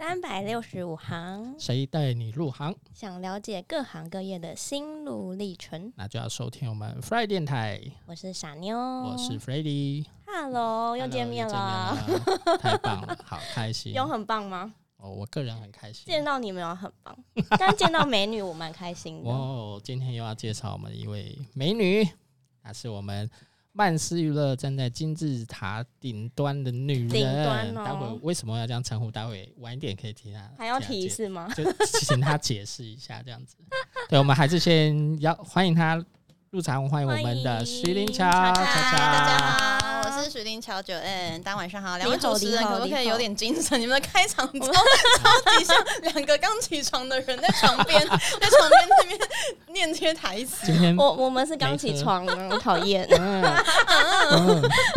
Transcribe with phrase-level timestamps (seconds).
[0.00, 2.74] 三百六十五行，谁带你入行？
[2.94, 7.78] 想了解各行各业的心路历程，那就要收听我们 Fry 电台。
[8.06, 11.94] 我是傻妞，我是 f r e d d y Hello，又见面了，
[12.62, 13.92] 太棒了，好开心。
[13.92, 14.72] 有很棒吗？
[14.96, 16.06] 哦，我个人很开心。
[16.06, 17.14] 见到你们有很棒，
[17.58, 19.28] 但见到美女我蛮开心的。
[19.28, 22.08] 哦，今天又要介绍我们一位美女，
[22.62, 23.30] 那是我们。
[23.72, 29.10] 曼斯娱乐站在金字塔顶端的女人，待会为什么要这样称呼？
[29.10, 30.50] 待会晚一点可以提她。
[30.58, 31.48] 还要提示吗？
[31.56, 31.64] 就
[32.00, 33.56] 请她解释一下这样子。
[34.10, 36.04] 对，我们还是先要欢迎她
[36.50, 39.79] 入场，欢迎我们的徐林乔乔乔。
[40.02, 40.22] 大家好。
[40.24, 43.78] 是徐丁乔九 N，大家晚上好，两位主持人可不可以有点精神？
[43.80, 49.18] 你们的开场超超级像两个刚起床的人在床边， 在床边那边
[49.68, 50.66] 念这些台词。
[50.66, 53.06] 今天我我们是刚起床，我讨厌，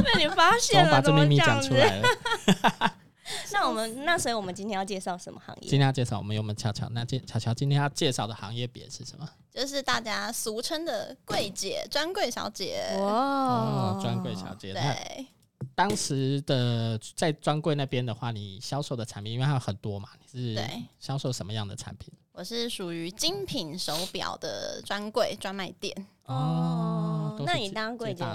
[0.04, 2.94] 被你发现了，把这秘密讲出来了。
[3.52, 5.70] 那我们那所以我们今天要介绍什么行业？
[5.70, 6.88] 今天要介绍我们有没有巧巧？
[6.92, 9.30] 那今巧巧今天要介绍的行业别是什么？
[9.52, 12.96] 就是大家俗称的柜姐、专柜小姐。
[12.98, 14.74] 哦，专柜小姐。
[14.74, 15.28] 对，
[15.76, 20.60] 当时的在专柜那边的话，你销售的产品，因为它有很多嘛，你是
[21.00, 22.12] 销售什么样的产品？
[22.32, 25.96] 我是属于精品手表的专柜专卖店。
[26.26, 28.26] 哦，那你当柜姐？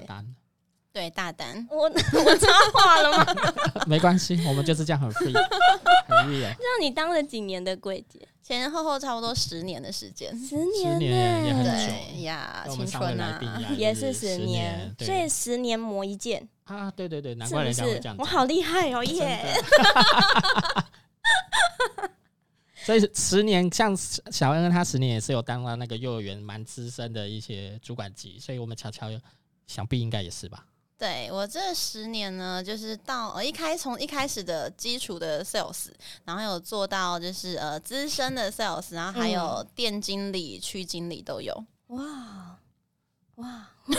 [0.93, 3.27] 对大胆， 我 我插话了吗？
[3.87, 5.33] 没关系，我们就是这样很 free，
[6.07, 6.41] 很 free。
[6.41, 8.27] 让你当了几年的柜姐？
[8.43, 13.39] 前前后后差不多十年的时间，十年也很久呀，青春啊，
[13.77, 18.17] 也是十年，所以十年磨一剑啊，对对对，难怪人家会这样。
[18.19, 19.55] 我好厉害哦耶！
[22.87, 29.09] 所以十年，像小恩他十年也是有当了那个幼儿园蛮资深的一些主管级，所以我们乔乔
[29.67, 30.65] 想必应该也是吧。
[30.99, 35.87] 对我这十年呢，就是到呃一开从一开始的基础的 sales，
[36.25, 41.55] 然后有做到就是呃资深的 sales，然后还有店经理、区经理都有。
[41.87, 42.05] 哇
[43.37, 43.69] 哇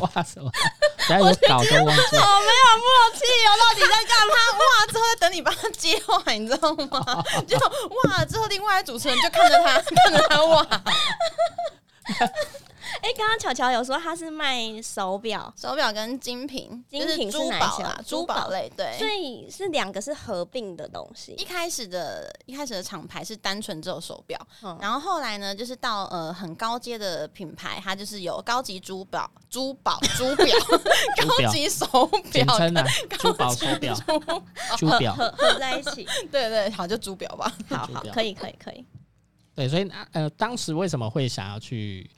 [0.00, 0.50] 哇什么？
[0.98, 2.16] 还有搞都忘记。
[2.16, 4.34] 我没有默契哦，到底在干嘛？
[4.58, 4.86] 哇！
[4.90, 7.24] 之后在等你帮他接话，你知道吗？
[7.46, 7.56] 就
[8.02, 8.24] 哇！
[8.24, 10.66] 之后另外主持人就看着他，看着他哇。
[13.04, 21.32] 哎，刚刚巧巧有说他是卖手表，手表跟精品，精品是珠宝啦，珠宝类，对，所以是两个是合并的东西。
[21.32, 24.40] 一开始的一开始的厂牌是单纯只有手表，
[24.80, 30.56] 然后后来呢，就是到呃很高阶的品牌，它就是有高级珠宝、珠宝、 珠表、
[31.18, 31.86] 高级手
[32.32, 32.46] 表，
[33.20, 33.94] 珠宝手表、
[34.78, 36.08] 珠表合合在一起。
[36.32, 37.52] 对对，好，就珠表吧。
[37.68, 38.82] 好好，可以可以可以。
[39.54, 42.10] 对，所以呃，当时为什么会想要去？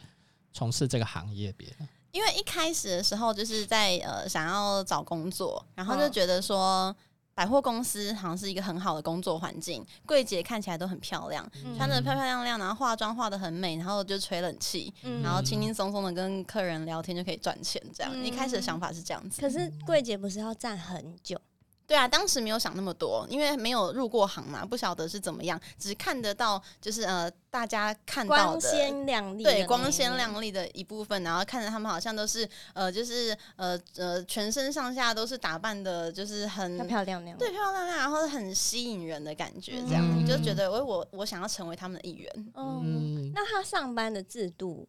[0.56, 1.68] 从事这个行业别，
[2.12, 6.96] 因为一开始的时候就是在呃想要找工作，然后就觉得说
[7.34, 11.46] 百货公司好像是一个很好的工作环境，柜姐看起来都很漂亮，
[11.76, 14.90] 穿的漂漂亮亮，然后化妆化的很美，然后就吹冷气，
[15.22, 19.42] 然后轻轻松松的跟客人聊天就可以赚钱，这样一开始的想法是这样子。
[19.42, 21.38] 可是柜姐不是要站很久？
[21.86, 42.52] 对啊，当时没有想那么多，因为没有入过行嘛，不晓得是怎么样，只看得到就是呃，大家看到的光鲜亮丽，对光鲜亮丽的一部分，然后看着他们好像都是呃，就是呃呃，全身上下都是打扮的，就是很漂漂亮亮，对漂漂亮亮，然后很吸引人的感觉，这样就觉得我我我想要成为他们的一员。
[42.56, 44.88] 嗯，那他上班的制度，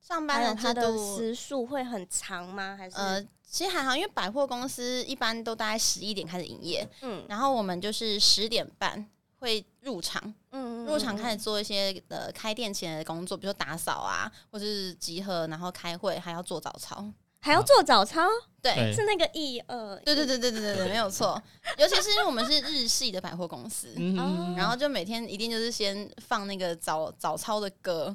[0.00, 2.76] 上班的他的时数会很长吗？
[2.78, 3.26] 还是呃？
[3.56, 9.02] 其实还好，因为百货公司一般都大概十一点开始营业，嗯，然后我们就是十点半
[9.38, 17.02] 会入场，嗯，入场开始做一些呃开店前的工作，比如说打扫啊，或者是集合，然后开会，还要做早操，
[17.40, 18.20] 还要做早操，
[18.60, 21.42] 对，是那个一二，对对对对对对对，没有错，
[21.78, 23.90] 尤其是因为我们是日系的百货公司，
[24.54, 28.14] 然后就每天一定就是先放那个早早操的歌。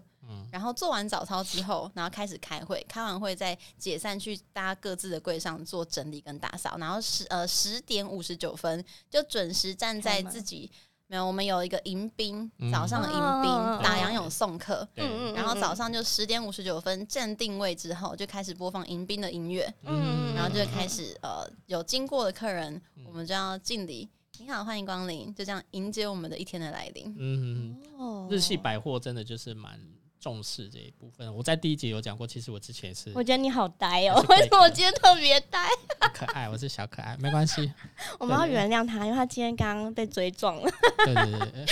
[0.51, 6.77] 然后做完早操之后，然后开始开会，开完会再解散去大家各自的柜上做整理跟打扫。
[6.77, 10.71] 然后十呃十点五十九分就准时站在自己
[11.07, 13.51] 没有，我们有一个迎宾早上的迎宾
[13.83, 27.13] 打烊有送客，嗯然后早上就十点五十九分站定位之后就开始播放迎宾的音乐，嗯，然后就开始呃有经过的客人，我们就要敬礼，你好，欢迎光临，就这样迎接我们的一天的来临。
[27.19, 29.77] 嗯，哦，日系百货真的就是蛮。
[30.21, 31.35] 重视这一部分。
[31.35, 35.67] 我在第一集有讲过，其实我之前是，我觉得你好呆哦，为什么我今天特别呆？
[36.13, 37.73] 可爱，我是小可爱，没关系。
[38.19, 40.71] 我们要原谅他，因为他今天刚刚被追撞了。
[40.99, 41.65] 对对对，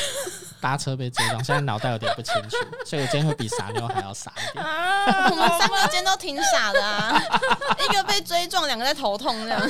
[0.60, 2.57] 搭车被追撞，现在脑袋有点不清楚，
[2.88, 4.66] 所以我今天会比傻妞还要傻一点。
[4.66, 7.22] 我们三个今天都挺傻的啊，
[7.88, 9.62] 一个被追撞，两个在头痛这样。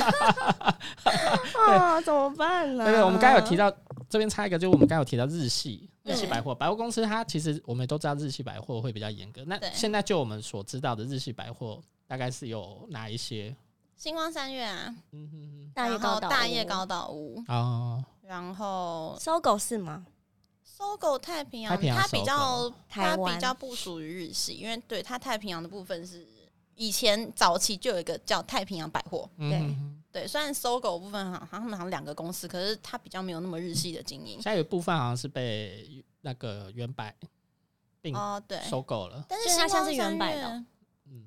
[1.68, 2.84] 啊，怎么办呢？
[2.84, 3.70] 对对，我们刚有提到
[4.08, 5.89] 这边插一个，就是我们刚有提到日系。
[6.02, 6.54] 日系百货。
[6.54, 9.44] 百货公司，它其实我们都知道日系百货会比较严格。
[9.46, 13.54] 那现在就我们所知道的日系百货，大概是有哪一些？
[13.96, 17.44] 星光三月啊，嗯哼哼，大叶高岛大叶高岛屋。
[17.48, 20.06] 哦，然后搜狗是吗？
[20.64, 26.26] 搜狗太平洋，它比较它比较不属于日系，因为对它太平洋的部分是
[26.76, 29.76] 以前早期就有一个叫太平洋百货，对。
[30.12, 34.34] 对，虽然搜狗部分好像他们好像两个公司，可是它比较没有那么日系的经营。
[34.34, 37.14] 现在有部分好像是被那个原百
[38.00, 40.64] 并哦对收购了，但是它像是原百的，
[41.06, 41.24] 嗯，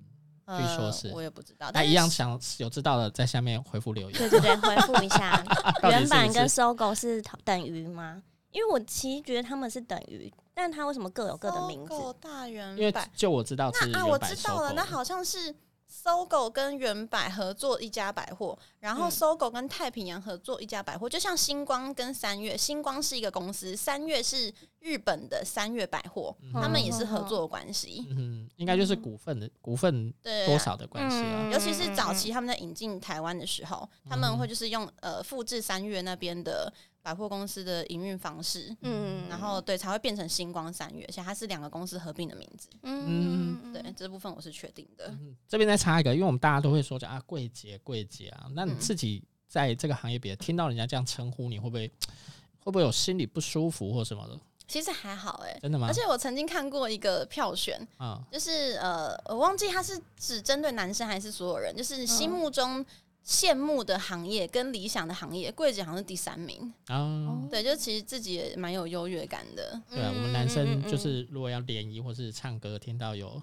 [0.57, 1.71] 据说是我也不知道。
[1.73, 4.19] 那一样想有知道的在下面回复留言。
[4.19, 5.41] 对对对，回复一下，
[5.89, 8.21] 原版跟搜狗是等于吗？
[8.51, 11.93] 因为我其实觉得他们是等于，但它为什么各有各的名字？
[12.19, 15.55] 大原因为就我知道是啊，我知道了，那好像是。
[15.95, 28.07] 搜狗跟原百合作一家百货，然后搜狗跟太平洋合作一家百货，就像星光跟三月，星光是一个公司，三月是日本的三月百货，他们也是合作关系。
[28.09, 30.11] 嗯，应该就是股份的股份
[30.47, 31.51] 多少的关系啊。
[31.53, 36.73] 尤其是早期他们在引进台湾的时候，他们会就是用呃复制三月那边的。
[37.03, 45.13] 百货公司的营运方式，嗯，然后对才会变成星光三月，而且它是两个公司合并的名字，嗯，对，这部分我是确定的。
[45.45, 51.91] 这边再插一个，因为我们大家都会说叫啊，柜姐，柜姐啊，那你自己在这个行业，别听到人家这样称呼你，会不会
[52.59, 54.39] 会不会有心里不舒服或什么的？
[54.65, 55.87] 其实还好，哎，真的吗？
[55.87, 62.83] 而且我曾经看过一个票选，啊，就是呃，我忘记他是只针对男生还是所有人，就是心目中。
[63.25, 66.73] 羡慕的行业跟理想的行业，柜姐好像是第三名。
[66.89, 67.47] 哦。
[67.49, 69.81] 对，就其实自己也蛮有优越感的。
[69.89, 73.41] 对啊，我们男生就是如果要联谊或是唱歌，听到有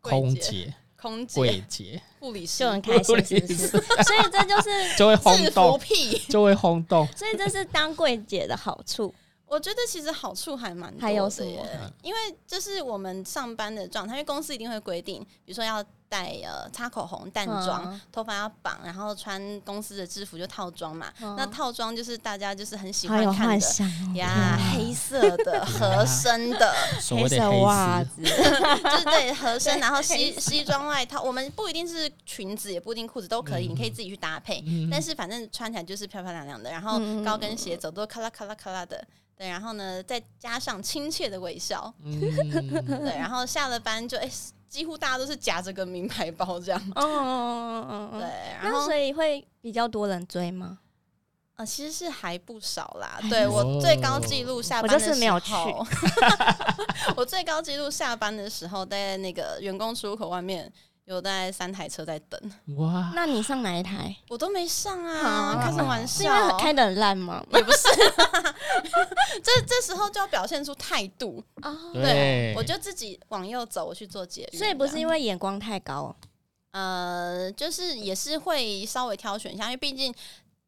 [0.00, 2.58] 空姐、空姐、柜姐、护理师。
[2.60, 5.80] 就很开心， 所以这就是 就会轰动，
[6.28, 7.06] 就会轰动。
[7.16, 9.14] 所以这是当柜姐的好处。
[9.50, 11.00] 我觉得其实好处还蛮多
[11.66, 15.84] 的，因为就是我们上班的状态，因为公司一定会规定，比如说要。
[16.10, 21.06] 带呃擦口红淡妆，头发要绑，然后穿公司的制服就套装嘛。
[21.36, 26.74] 那套装就是大家就是很喜欢看的呀，黑色的 合身的
[27.08, 34.64] 黑色袜子，就是对合身，然后西西装外套，我们不一定是裙子，也不一定裤子都可以，你可以自己去搭配。
[34.90, 39.06] 但是反正穿起来就是漂漂亮亮的，然后高跟鞋走都咔啦咔啦咔啦的，
[39.40, 44.30] 对，然后呢再加上亲切的微笑， 对，然后下了班就哎。
[44.70, 48.30] 几乎大家都是夹着个名牌包这样，嗯嗯嗯嗯，对，
[48.62, 50.78] 然后所以会比较多人追吗？
[51.56, 53.18] 呃，其实是还不少啦。
[53.28, 55.84] 对 我最高记录下班的时候，
[57.16, 60.72] 我最高记录下班的时候在那个员工出入口外面。
[61.06, 62.40] 有大概三台车在等
[62.76, 63.12] 哇！
[63.16, 64.14] 那你上哪一台？
[64.28, 65.60] 我都没上啊！
[65.60, 66.18] 开什么玩笑？
[66.18, 67.44] 是因为开的很烂吗？
[67.52, 67.88] 也不是，
[69.42, 71.76] 这这时候就要表现出态度啊！
[71.92, 76.14] 对，我就自己往右走，我去做节所以不是因为眼光太高，
[76.70, 80.14] 呃，就是也是会稍微挑选一下，因为毕竟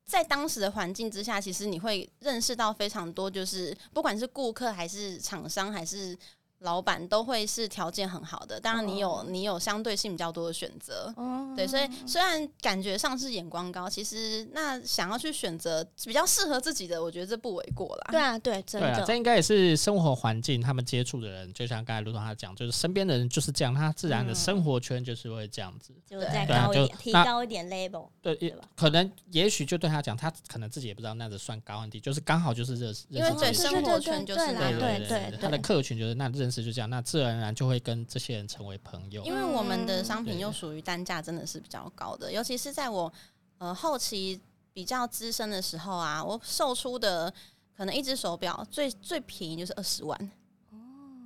[0.05, 6.19] 在当时的环境之下，其实你会认识到非常多，就是不管是顾客还是厂商还是。
[6.62, 11.12] 老板都会是条件很好的，当然你有你有相对性比较多的选择，
[11.56, 18.08] 对，所以虽然感觉上是眼光高，其实那想要去选择比较适合自己的，我觉得这不为过啦。
[18.10, 37.36] 对啊，对，真的，这应该也是生活环境，他们接触的人，就像刚才卢总他讲，就是身边的人就是这样，他自然的生活圈就是会这样子，就再高一点，提高一点 level，对，可能也许就对他讲，他可能自己也不知道那个算高很低，就是刚好就是认识，因为对生活圈就是对对对，他的客群就是那认识就这样，那自然。
[37.36, 43.10] 而然就会跟这些人成为朋友，因为我们的商品又属于单价真的是比较高的，尤其是在我
[43.56, 44.38] 呃后期
[44.74, 47.32] 比较资深的时候啊，我售出的
[47.74, 50.30] 可能一只手表最最便宜就是二十万。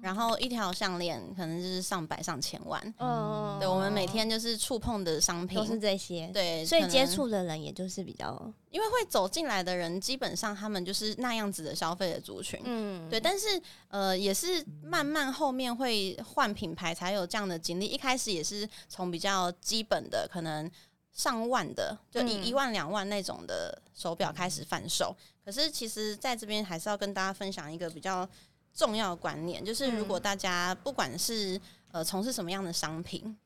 [0.07, 5.59] 然后一条项链可能就是上百上千万，嗯，对，我们每天就是触碰的商品。
[5.59, 20.71] 都是这些，对，所以接触的人也就是比较，因为会走进来的人，基本上他们就是那样子的消费的族群，嗯，对，但是呃，也是慢慢后面会换品牌才有这样的经历，一开始也是从比较基本的可能
[21.13, 28.29] 上万的，就一一万两万那种的手表开始贩售，可是其实在这边还是要跟大家分享一个比较。
[28.77, 33.37] 重要观念，就是如果大家不管是呃从事什么样的商品。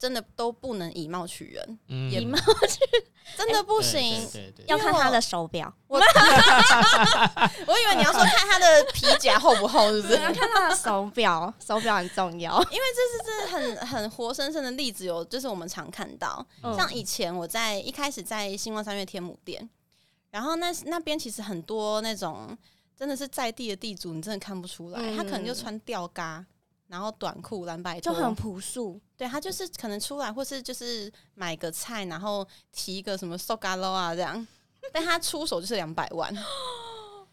[0.00, 2.78] 真的都不能以貌取人，以貌取
[3.36, 4.26] 真的不行。
[4.66, 5.98] 要看他的手表，我
[7.68, 10.16] 我以为你要说看他的皮夹厚不厚，是不是？
[10.16, 12.58] 看他的手表， 手表很重要。
[12.70, 16.42] 因为这是真的很很活生生的例子，有就是我们常看到，
[16.74, 19.68] 像以前我在一开始在星光三月天母店，
[20.30, 22.56] 然后那那边其实很多那种
[23.00, 26.44] 真的是在地的地主，你真的看不出来，他可能就穿吊嘎。
[26.86, 34.44] 然后短裤蓝白就很朴素，对他就是可能出来或是就是买个菜，然后提一个什么 so g a l o 啊这样，
[34.92, 36.34] 但他出手就是两百万。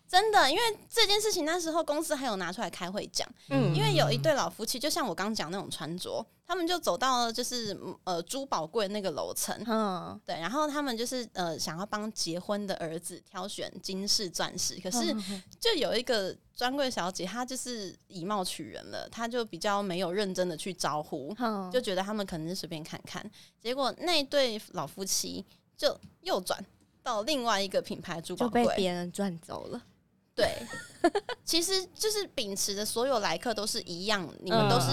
[0.08, 15.14] 真的，因为这件事情那时候公司还有拿出来开会讲，嗯，因为有一对老夫妻，就像我刚讲那种穿着，他们就走到了就是呃珠宝柜那个楼层，嗯，对，然后他们就是呃想要帮结婚的儿子挑选金饰钻石，可是
[15.60, 21.36] 就有一个专柜小姐，她就是以貌取人了，她就比较没有认真的去招呼，
[21.70, 25.46] 就觉得他们可能是随便看看，结果那对老夫妻
[25.76, 26.66] 就右转
[27.04, 29.82] 到另外一个品牌珠宝柜，被别人赚走了。
[30.38, 30.56] 对，
[31.44, 34.88] 其实就是秉持的所有来客都是一样，你们都是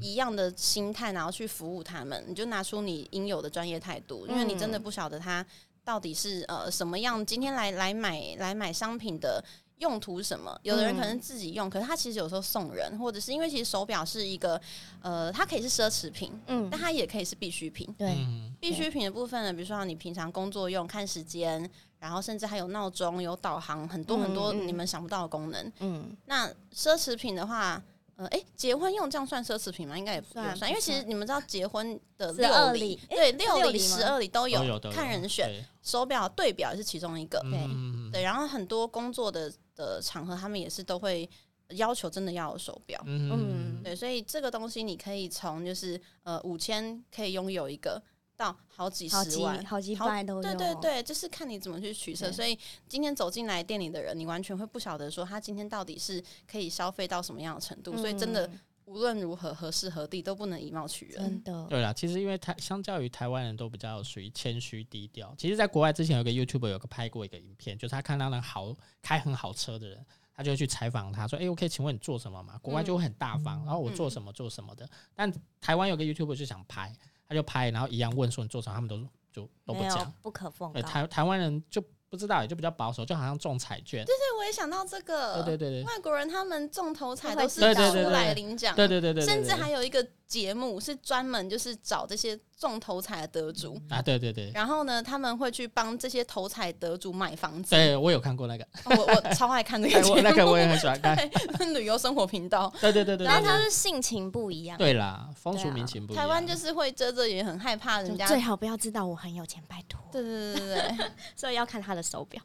[0.00, 5.44] 一样的心态，然后去服务他们，你就拿出你应有的专业态度，因为你真的不晓得他
[5.84, 9.44] 到底是呃什么样，今天来来买来买商品的。
[9.78, 10.58] 用途什么？
[10.62, 14.58] 有的人可能自己用，可是他其实有时候送人，或者是因为其实手表是一个，
[15.02, 17.86] 呃，它可以是奢侈品，嗯，但它也可以是必需品。
[17.98, 18.16] 对，
[18.58, 25.72] 必需品的部分呢，比如说你平常工作用、看时间，然后甚至还有闹钟、有导航，很多很多你们想不到的功能。
[25.80, 27.82] 嗯，那奢侈品的话。
[28.18, 29.98] 呃，哎，结婚用这样算奢侈品吗？
[29.98, 35.62] 应该也不算，因为其实你们知道结婚的六礼，对，六礼、十二礼都有，看人选。
[35.82, 38.22] 手表对表也是其中一个，对对。
[38.22, 41.28] 然后很多工作的的场合，他们也是都会
[41.72, 43.94] 要求真的要有手表，嗯，对。
[43.94, 48.02] 所以这个东西你可以从就是呃五千可以拥有一个。
[48.36, 50.42] 到好几十万、好几百都有。
[50.42, 52.30] 对对对，就是看你怎么去取舍。
[52.30, 57.96] 所以今天走进来店里的人，你完全会不晓得说他今天到底是可以消费到什么样的程度。
[57.96, 58.48] 所以真的
[58.84, 61.22] 无论如何何时何地都不能以貌取人。
[61.22, 61.66] 真的。
[61.68, 65.34] 对啦，其实因为台相较于台湾人都比较属于谦虚低调。
[65.38, 74.88] 其实，在国外之前有个 YouTube 有个拍过一个影片，就是他看到那好开很好车的人，他就会去采访他说：“哎，我可以请问你做什么吗？”国外就会很大方，然后我做什么做什么的。
[75.14, 76.94] 但台湾有个 YouTube 就想拍。
[77.28, 78.98] 他就拍，然后一样问说你做什么，他们都
[79.32, 80.82] 就都不讲，不可奉告。
[80.82, 81.82] 台台湾人就。
[82.08, 84.04] 不知道也就比较保守，就好像中彩券。
[84.04, 85.42] 对对，我也想到这个。
[85.42, 88.76] 对对对对，外国人他们中头彩都是出来领奖。
[88.76, 94.50] 对对对对，甚至还有一个节目是专门就是找这些中头彩的得主啊，对对对。
[94.52, 97.70] 然后呢，他们会去帮这些头彩得主买房子。
[97.70, 101.16] 对，我有看过那个，我我超爱看那个 节目，那个我也很喜欢看。
[101.74, 102.72] 旅游生活频道。
[102.80, 103.26] 对对对对。
[103.26, 104.76] 然后他是性情不一样。
[104.78, 106.24] 对啦，风俗民情不一样。
[106.24, 108.26] 台湾就是会遮遮掩，很害怕人家。
[108.26, 110.00] 最好不要知道我很有钱，拜托。
[110.10, 111.06] 对对对对对，
[111.36, 112.42] 所以要看他的手表。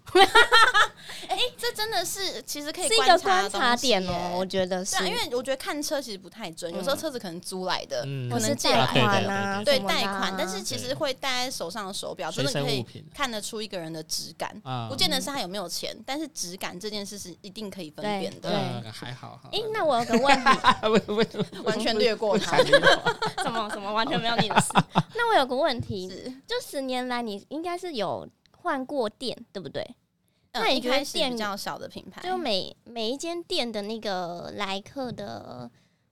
[1.27, 14.53] 哎，这真的是其实可以是一个观察点哦，我觉得是，因为我觉得看车其实不太准，有时候车子可能租来的，可能贷款啊，对贷款，但是其实会戴在手上的手表，真的可以看得出一个人的质感，
[14.89, 18.49] 不见得是他有没有钱，但是质感这件事是一定可以分辨的。
[18.49, 19.39] 对，还好。
[19.51, 22.57] 哎，那我有个问题， 完全略过他，
[23.41, 23.69] 什么？
[23.71, 24.67] 什么完全没有你的事。
[25.15, 26.09] 那我有个问题，
[26.45, 29.95] 就十年来你应该是有换过店，对不对？
[30.53, 35.71] 那你觉得店比较小的品牌，就每每一间店的那个来客的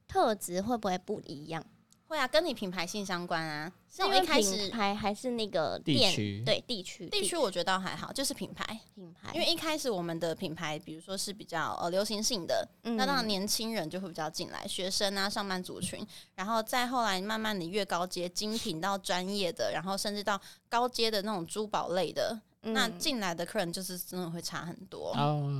[0.10, 1.64] 特质会不会不一样？
[2.08, 3.72] 会啊，跟你品牌性相关啊。
[3.88, 6.12] 是因为品牌还是那个店？
[6.44, 9.32] 对地区，地区我觉得还好，就是品牌品牌。
[9.34, 16.04] 因为一开始我们的品牌，比如说是比较呃流行性的，那当然年轻人就会比较进来，学生啊、上班族群。
[16.34, 22.40] 然后再后来慢慢的越高阶，精品到专业的，然后甚至到高阶的那种珠宝类的。
[22.62, 25.14] 那进来的客人就是真的会差很多，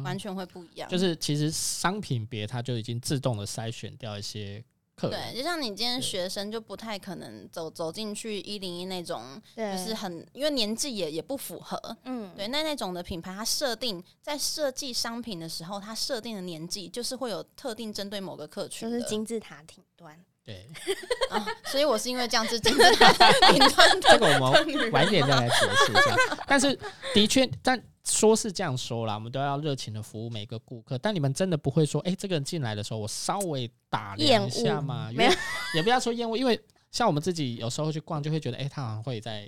[0.04, 0.90] 完全会不一样。
[0.90, 4.64] 就是其实商品别它就已经自动的筛选掉一些
[4.96, 5.32] 客人。
[5.32, 11.98] 对，就像你今天学生就不太可能走走进去一零一那种，就是很因为年纪也也不符合。
[12.04, 20.20] 嗯，对，那那种的品牌它设定在设计商品的时候，它设定的年纪就是会有特定针对某个客群，就是金字塔顶端。
[20.50, 20.68] 对，
[21.70, 23.14] 所以我是因为这样子金字塔
[23.52, 26.44] 顶端，这个我们晚一点再来解释一下。
[26.48, 26.76] 但是
[27.14, 30.98] 的确，但说是这样说啦，我们都要热情的服务每个顾客。
[30.98, 35.12] 但你们真的不会说，哎，这个人进来的时候，我稍微打量一下嘛？
[35.14, 35.32] 没有，
[35.76, 39.48] 也不要说厌恶，因为像我们自己有时候去逛，就会觉得，哎，他好像会在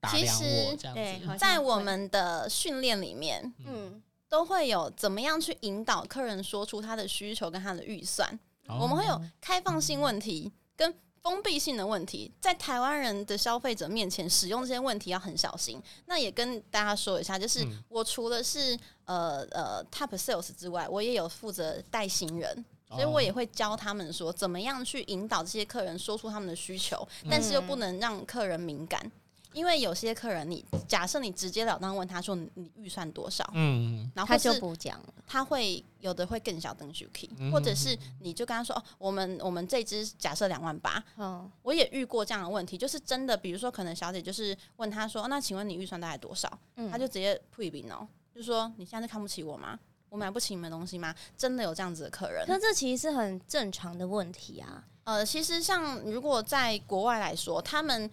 [0.00, 1.38] 打量我这样子。
[1.38, 4.02] 在我们的训练里面，嗯。
[4.26, 8.36] 都会有怎么样去引导客人说出他的需求跟他的预算。
[8.68, 15.82] 我们会有开放性问题跟封闭性的问题，在台湾人的消费者面前使用这些问题要很小心。
[16.06, 22.64] 那也跟大家说一下，就是我除了是呃呃 top sales 之外，我也有负责带新人。
[22.90, 29.10] 所以我也会教他们说，怎么样去引导这些客人说出他们的需求，但是又不能让客人敏感，
[29.54, 46.58] 因为有些客人，你假设你直截了当问他说你预算多少，嗯，然后他就不讲了，他会有的会更小灯 Juki，或者是你就跟他说，哦，我们我们这只假设两万八，嗯，我也遇过这样的问题，就是真的，比如说可能小姐就是问他说，那请问你预算大概多少？
[46.90, 49.78] 他就直接退兵哦，就说你现在是看不起我吗？
[50.08, 51.14] 我买不起你们东西吗？
[51.36, 52.44] 真的有这样子的客人？
[52.48, 54.84] 那这其实是很正常的问题啊。
[55.04, 58.08] 呃，其实像如果在国外来说，他们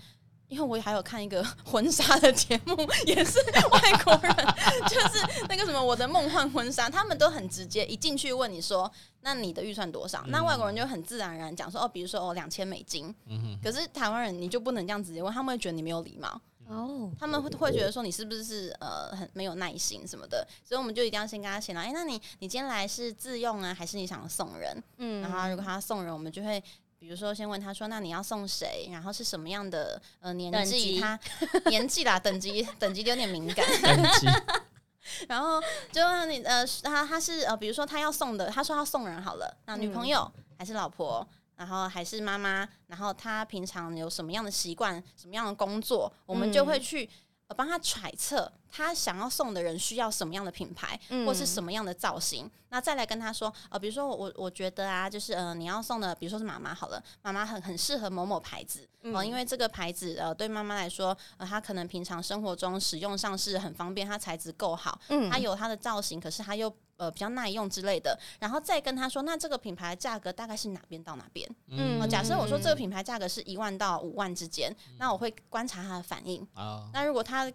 [0.51, 2.75] 因为我还有看一个 婚纱的节目，
[3.07, 3.39] 也是
[3.71, 4.35] 外国人，
[4.89, 8.91] 就是那个什么我的梦幻婚纱，他们都很直接，一进去问你说，
[9.21, 10.25] 那你的预算多少？
[10.27, 13.15] 那外国人就很自然而然讲说，哦，比如说哦两千美金。
[13.27, 16.41] 嗯可是台湾人你就不能这样直接问，他们会觉得你没有礼貌。
[16.67, 21.81] 哦，他们会会觉得说你是不是呃很没有耐心什么的，所以我们就一定要先跟他闲聊。
[21.81, 24.83] 哎，那你你今天来是自用啊，还是你想送人？
[24.97, 26.63] 嗯，然后如果他送人，我们就会
[27.01, 28.87] 比如说先问他说，那你要送谁？
[28.91, 30.99] 然后是什么样的呃年纪？
[31.01, 31.19] 他
[31.65, 33.65] 年纪啦，等级等级有点敏感。
[35.27, 35.59] 然后
[35.91, 41.27] 就问你呃，他他是呃，比如说他要送的，他说要送人好了，那女朋友还是老婆？
[41.55, 47.09] 然后还是妈妈，然后她平常有什么样的习惯，什么样的工作，我们就会去
[47.55, 48.51] 帮他揣测。
[48.71, 52.49] 他想要送的人需要什么样的品牌，或是什么样的造型？
[52.69, 68.17] 那再来跟他说，呃，比如说我我觉得啊，就是呃，你要送的，比如说是妈妈好了，妈妈很很适合某某牌子哦，因为这个牌子呃，对妈妈来说，呃，她可能平常生活中使用上是很方便，它材质够好，嗯，它有它的造型，可是它又呃比较耐用之类的。
[68.39, 71.45] 然后再跟他说，那这个品牌价格大概是哪边到哪边？
[71.67, 76.89] 嗯，假设我说这个品牌价格是一万到五万之间，那我会观察他的反应啊。
[76.93, 77.51] 那如果他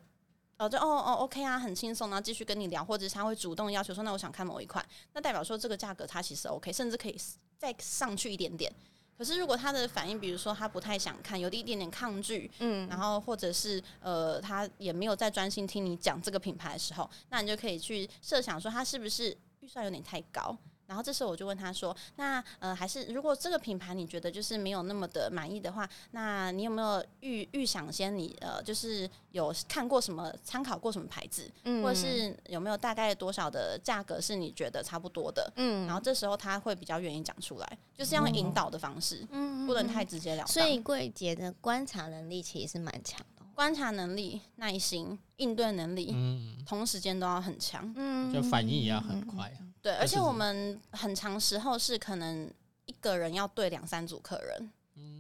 [0.59, 7.21] 哦，就哦哦，OK 啊，很轻松，然后继续跟你聊，或者是他会主动要求说，那我想看某一款，那代表说这个价格他其实 OK，甚至可以
[7.59, 8.73] 再上去一点点。
[9.19, 20.57] 可是如果他的反应，比如说他不太想看，有一点点抗拒，嗯，然后或者是呃，他也没有在专心听你讲这个品牌的时候，那你就可以去设想说，他是不是预算有点太高。
[20.87, 31.51] 然后这时候我就问他说：“那呃，还是如果这个品牌你觉得就是没有那么的满意的话，那你有没有预预想先你呃，就是有看过什么参考过什么牌子，
[31.83, 35.53] 或者是有没有大概多少的价格是你觉得差不多的？
[35.57, 40.47] 嗯，然后这时候他会比较愿意讲出来，就是用引导的方式，嗯，不能太直接了。
[40.47, 49.53] 所以柜姐的观察能力其实是蛮强的，观察能力、耐心、应对能力，嗯，同时间都要很强，嗯，就反应也要很快。”
[49.87, 52.51] 对，而且我们很长时候是可能
[52.87, 54.69] 一个人要对两三组客人，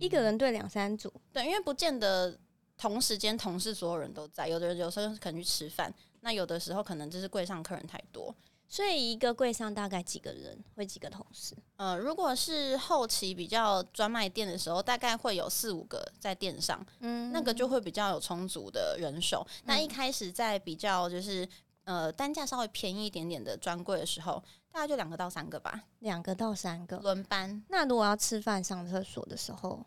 [0.01, 2.37] 一个人对两三组，对，因为不见得
[2.77, 8.35] 同时间同事所有人都在，有的人有时候可能去吃饭，那有的时候可能就是柜上客人太多，
[8.67, 11.55] 所以一个柜上大概几个人，会几个同事？
[11.77, 19.47] 呃，如果是后期比较专卖店的时候，大概会有四五个在店上，嗯，那个就会比较有充足的人手。
[19.63, 21.49] 那一开始在比较就是。
[21.87, 27.62] 呃，单价稍微便宜一点点的专柜的时候，大概就两个到三个吧，两个到三个轮班。
[27.68, 29.87] 那如果要吃饭、上厕所的时候，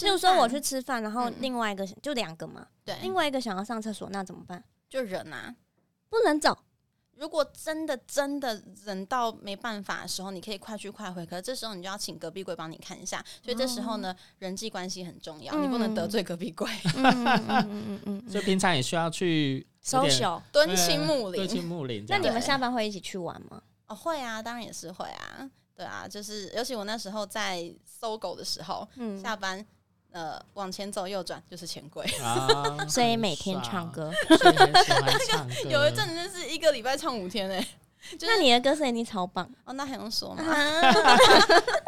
[0.00, 4.62] 比如说我去吃饭，然后另外一个就两个嘛，对，另外一个想要上厕所，那怎么办？
[4.88, 5.56] 就忍啊，
[6.08, 6.56] 不能走。
[7.16, 11.24] 如果真的真的忍到没办法的时候，你可以快去快回。
[11.24, 13.24] 可是这时候你就要请隔壁柜帮你看一下。
[13.42, 16.70] 所以这时候呢，人际关系很重要，你不能得罪隔壁柜。
[16.94, 22.04] 嗯嗯嗯嗯所以平常也需要去收手、敦亲睦邻、敦亲睦邻。
[22.08, 23.62] 那你们下班会一起去玩吗？
[23.86, 25.50] 哦，会啊，当然也是会啊。
[25.74, 28.86] 对啊，就是尤其我那时候在搜狗的时候，
[29.22, 29.64] 下班。
[30.16, 32.02] 呃，往前走，右转就是钱柜，
[32.88, 34.10] 所以每天唱歌。
[35.68, 37.66] 有一阵子是一个礼拜唱五天诶，
[38.22, 40.42] 那你的歌声一定超棒哦，那还用说吗？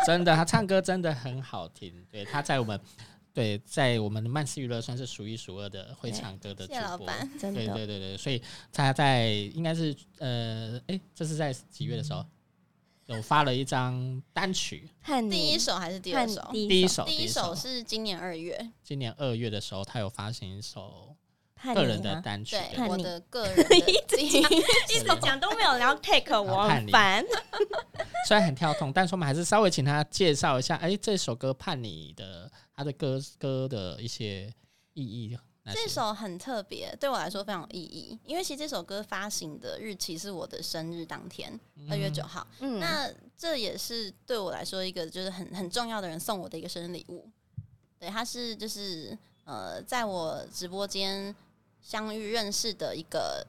[0.04, 1.90] 真的，他唱歌真的很好听。
[2.10, 2.78] 对，他在我们
[3.32, 7.06] 对在我们的曼斯娱乐算是数一数二的会唱歌的主播，
[7.40, 12.22] 真的，对对对对，所以他在应该是呃，哎，这是在几月的时候？
[13.08, 14.86] 有发了一张单曲，
[15.30, 16.46] 第一首还是第二首？
[16.52, 18.70] 第一首，第一首是今年二月。
[18.84, 21.16] 今年二月的时候，他有发行一首
[21.74, 22.54] 个人的单曲，
[22.86, 27.24] 我的个人一直讲， 一直讲都没有聊 take，我很烦。
[28.26, 34.52] 虽然很跳痛，但是我们还是稍微请他介绍一下，哎，这首歌《叛逆》的他的歌歌的一些
[34.92, 35.34] 意义。
[35.74, 41.58] 这首很特别，对我来说非常有意义，因为其实这首歌发行的日期是我的生日当天，
[41.90, 42.46] 二月九号。
[42.60, 47.28] 嗯，那这也是对我来说一个就是很很重要的人送我的一个生日礼物。
[47.98, 51.34] 对，他是就是呃，在我直播间
[51.82, 53.46] 相遇认识的一个。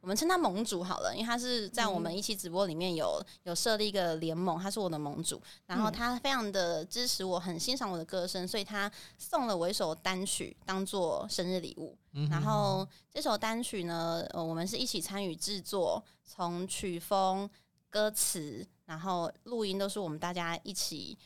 [0.00, 11.96] 我们称他盟主好了，因为他是在我们一期直播里面有有设立一个联盟，他是我的盟主，然后他非常的支持我，很欣赏我的歌声，所以他送了我一首单曲当做生日礼物。
[12.30, 17.48] 然后这首单曲呢，呃，我们是一起参与制作，从曲风、
[17.88, 21.16] 歌词，然后录音都是我们大家一起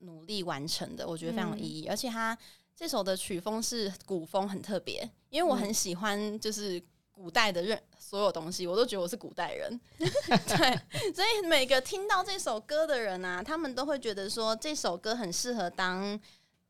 [0.00, 1.86] 努力完成的，我觉得非常有意义。
[1.86, 2.36] 而且他
[2.76, 6.82] 这首的曲风是古风，很特别，因为我很喜欢就是
[7.14, 7.80] 古代的任。
[7.98, 16.20] 所有东西我都觉得我是古代人， 对，所以每个听到这首歌的人啊，他们都会觉得说这首歌很适合当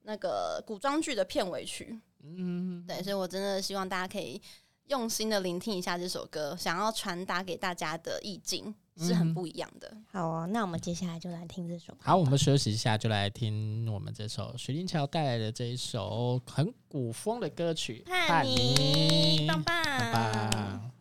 [0.03, 1.99] 那个古装剧的片尾曲。
[2.23, 4.41] 嗯，对，所以我真的希望大家可以
[4.87, 9.97] 用心的聆听一下这首歌，想要传达给大家的意境是很不一样的。
[10.11, 11.93] 好哦，那我们接下来就来听这首。
[12.01, 20.94] 好，我们休息一下，就来听我们这首水晶桥带来的这一首很古风的歌曲《叛逆》，棒棒。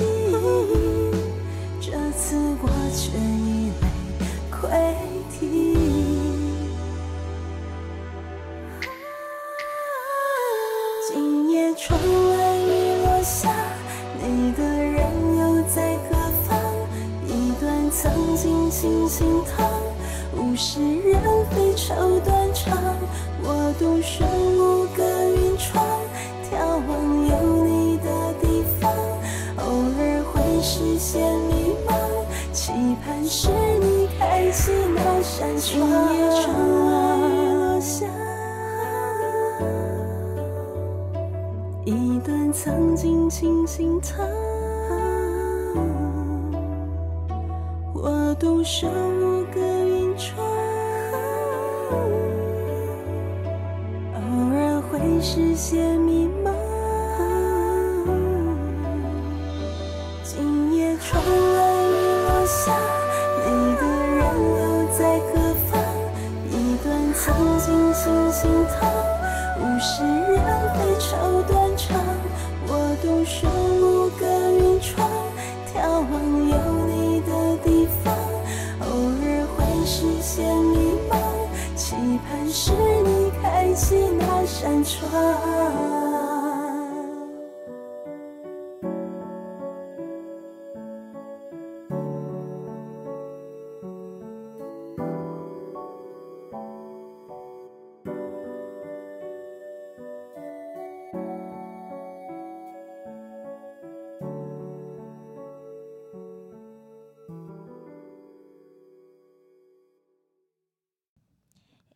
[0.00, 0.21] 迷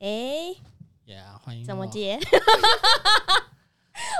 [0.01, 0.55] 哎，
[1.07, 1.65] 呀，欢迎！
[1.65, 2.19] 怎么接？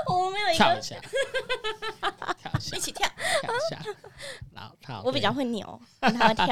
[0.09, 0.99] 我们没有一跳一下，
[2.37, 3.07] 跳一下，一起跳，
[3.41, 3.85] 跳一下。
[4.51, 6.47] 然后跳， 我比较会扭，他会跳。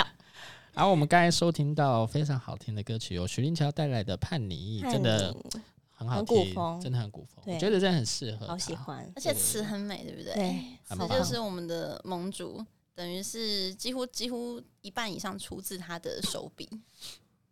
[0.74, 5.36] 然后我们刚才收听到非常好听的歌曲，由徐林乔带来的《叛逆》，真的
[5.90, 10.34] 很好听，真的很古风，我觉得真的很适合，好喜欢，而且词很美，对不对？
[10.36, 16.70] 对，词就是我们的盟主，等于是几乎几乎一半以上出自他的手笔。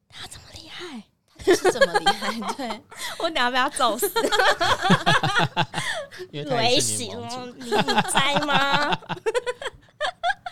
[0.07, 1.01] 他这么厉害？
[1.43, 2.31] 是这么厉害？
[2.55, 2.81] 对
[3.19, 4.11] 我等下被他揍死。
[6.31, 7.11] 雷喜，
[7.57, 7.71] 你你
[8.11, 8.95] 猜吗？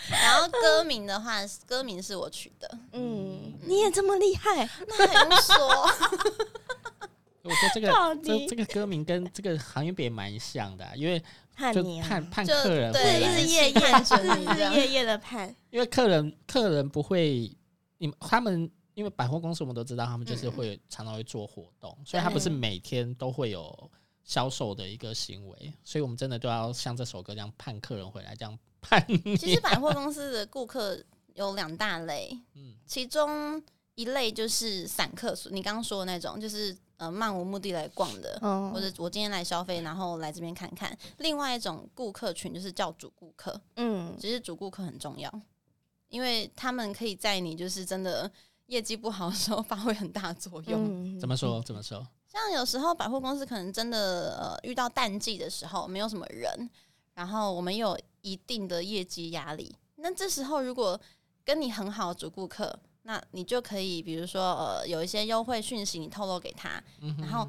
[0.10, 2.70] 然后歌名的话，歌名是我取的。
[2.94, 4.68] 嗯，你也这么厉害？
[4.88, 5.90] 那还用说？
[7.44, 7.92] 我觉得这个
[8.24, 11.20] 这这个歌名跟这个行业别蛮像的，因为
[11.74, 13.82] 就盼盼客人对，日夜夜
[14.56, 17.52] 日夜夜的盼，因为客人客人不会，
[17.98, 18.70] 你们他们。
[18.94, 23.90] 因为百货公司我们都知道，他们就是会常常会做活动，所以它不是每天都会有
[24.24, 29.06] 销售的一个行为，所以我们真的都要像这首歌这样盼客人回来，这样 盼。
[29.38, 31.02] 其实百货公司的顾客
[31.34, 33.64] 有两大类， 嗯，其中
[33.96, 38.38] 一类就是散客，你刚刚说的那种，就是呃漫无目的来逛的，
[38.74, 40.96] 或者我今天来消费，然后来这边看看。
[41.18, 45.32] 另外一种顾客群就是叫主顾客，嗯，其实主顾客很重要，
[46.10, 48.30] 因为他们可以在你就是真的。
[48.72, 51.20] 业绩不好的时候发挥很大作用。
[51.20, 51.62] 怎么说？
[51.62, 52.08] 怎么说？
[52.26, 56.70] 像有时候百货公司可能真的呃遇到淡季的时候，没有什么人，
[57.14, 59.76] 然后我们有一定的业绩压力。
[59.98, 61.00] 那这时候如果
[61.44, 66.82] 跟你很好的主顾客，那你就可以比如说呃有一些优惠讯息你透露给他，
[67.18, 67.46] 然后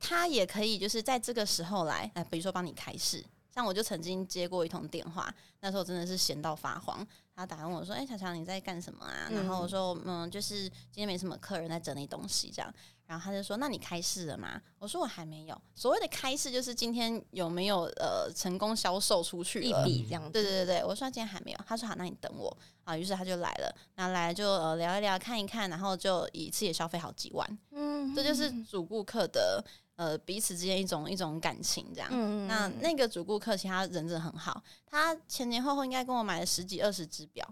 [0.00, 3.22] 他也可以就是在这个时候来，哎，比如说帮你开市。
[3.50, 7.06] 像我就曾经接过一通电话，那时候真的是闲到发慌。
[7.36, 12.72] 他打问我说：“哎，小强你在干什么啊？”然后我说：“嗯，就是今天没什么客人在整理东西这样。”
[13.06, 20.22] 然后他就说：“那你开市了吗？”我说：“我还没有。”所谓的开市就是今天有没有呃成功销售出去一笔这样。
[20.30, 21.58] 对对对对，我说今天还没有。
[21.66, 27.58] 他说：“好，那你等我啊。”于是他就来了，那来就呃聊一聊，看一看，然后就一次也消费好几万。
[27.72, 29.62] 嗯，这就是主顾客的。
[29.96, 32.48] 呃，彼此之间一种一种感情这样。
[32.48, 37.48] 那那个主顾客其实他人真的很好，他前前后后应该跟我买了十几二十只表，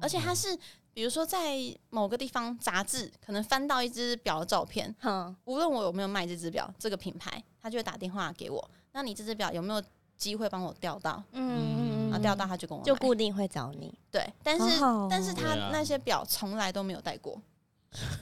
[0.00, 0.58] 而且他是
[0.92, 1.56] 比如说在
[1.90, 4.94] 某个地方杂志可能翻到一只表的照片，
[5.44, 8.70] 无论我有没有卖这只表，这个品牌他就会打电话给我。
[8.92, 9.80] 那你这只表有没有
[10.16, 11.22] 机会帮我调到？
[11.30, 13.96] 嗯，啊，调到他就跟我就固定会找你。
[14.10, 17.40] 对，但是但是他那些表从来都没有戴过。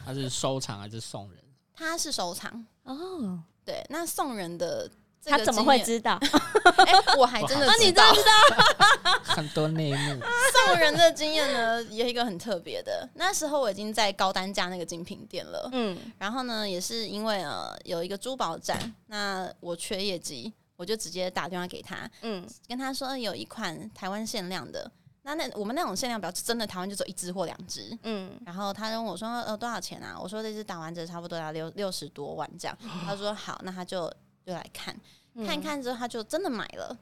[0.04, 1.42] 他是收藏还是送人？
[1.78, 4.90] 他是收藏哦，对，那送人的
[5.24, 6.18] 他怎么会知道？
[6.86, 10.22] 哎，我还真的 知道，知道 很多内幕。
[10.66, 13.08] 送人的经验呢，有一个很特别的。
[13.14, 24.90] 那时候我已经在高单价那个精品店了，嗯，然后呢，也是因为呃有一个珠宝展，那我缺业绩，我就直接打电话给他，嗯，跟他说有一款台湾限量的。
[25.34, 30.18] 那那我们那种限量表真的台湾就走一只或两只，嗯，然后他问我说呃多少钱啊？
[30.18, 32.76] 我说这只打完折差不多要六六十多万这样。
[33.04, 34.10] 他说好，那他就
[34.46, 34.98] 就来看，
[35.46, 36.96] 看看之后他就真的买了。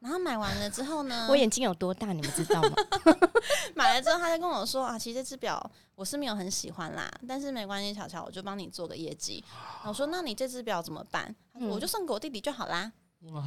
[0.00, 2.70] 然后买完了之后呢，我眼睛有多大你们知道吗？
[3.74, 9.42] 买了之后他就跟我说啊，其实这只表我是没有很喜欢啦，但是没关系，巧巧我就帮你做个业绩。
[9.82, 11.34] 我说那你这只表怎么办？
[11.70, 12.92] 我就送给我弟弟就好啦。
[13.32, 13.42] 哇，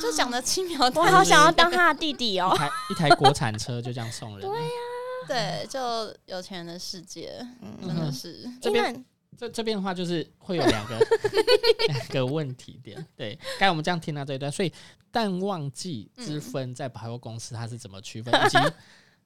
[0.00, 2.52] 就讲的轻描淡写，我好想要当他的弟弟哦！
[2.54, 4.68] 一台一台国产车就这样送人，对呀，
[5.26, 7.44] 对，就有钱人的世界，
[7.80, 8.48] 真的是。
[8.60, 9.04] 这边
[9.36, 10.98] 这这边的话，就是会有两个
[11.88, 13.04] 两个问题点。
[13.16, 14.72] 对，刚才我们这样听到这一段，所以
[15.10, 18.32] 淡旺季之分在百货公司它是怎么区分？
[18.44, 18.58] 以及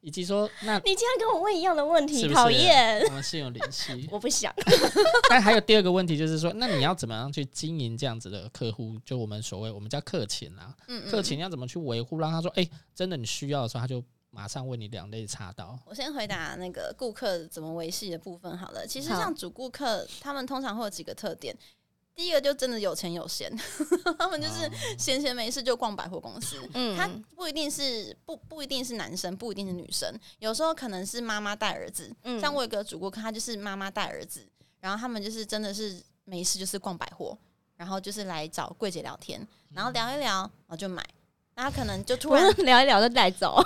[0.00, 3.00] 以及说，那你竟然跟我问一样的问题，讨厌！
[3.08, 4.54] 我们是有联系， 我不想。
[5.28, 8.98] 但还有第二个问题，就是说，那你要怎么样去经营这样子的客户？
[9.04, 10.74] 就我们所谓我们叫客情啊，
[11.10, 15.78] 客情要怎么去维护，让他说，哎，真的你需要的时候，他就马上为你两肋插刀。
[15.86, 18.86] 我先回答那个顾客怎么维系的部分好了。
[18.86, 21.56] 其实像主顾客，他们通常会有几个特点。
[22.18, 23.48] 第一个就真的有钱有闲，
[24.18, 26.68] 他们就是闲闲没事就逛百货公司。
[26.74, 32.12] 嗯，他不一定是不不一定是男生，不一定是女生，有时候可能是妈妈带儿子。
[32.24, 34.44] 嗯，像我有个主顾客，他就是妈妈带儿子，
[34.80, 37.38] 然后他们就是真的是没事就是逛百货，
[37.76, 41.06] 然后就是来找柜姐聊天，然后聊一聊，然后就买。
[41.60, 43.60] 他可能就突然聊一聊就带走，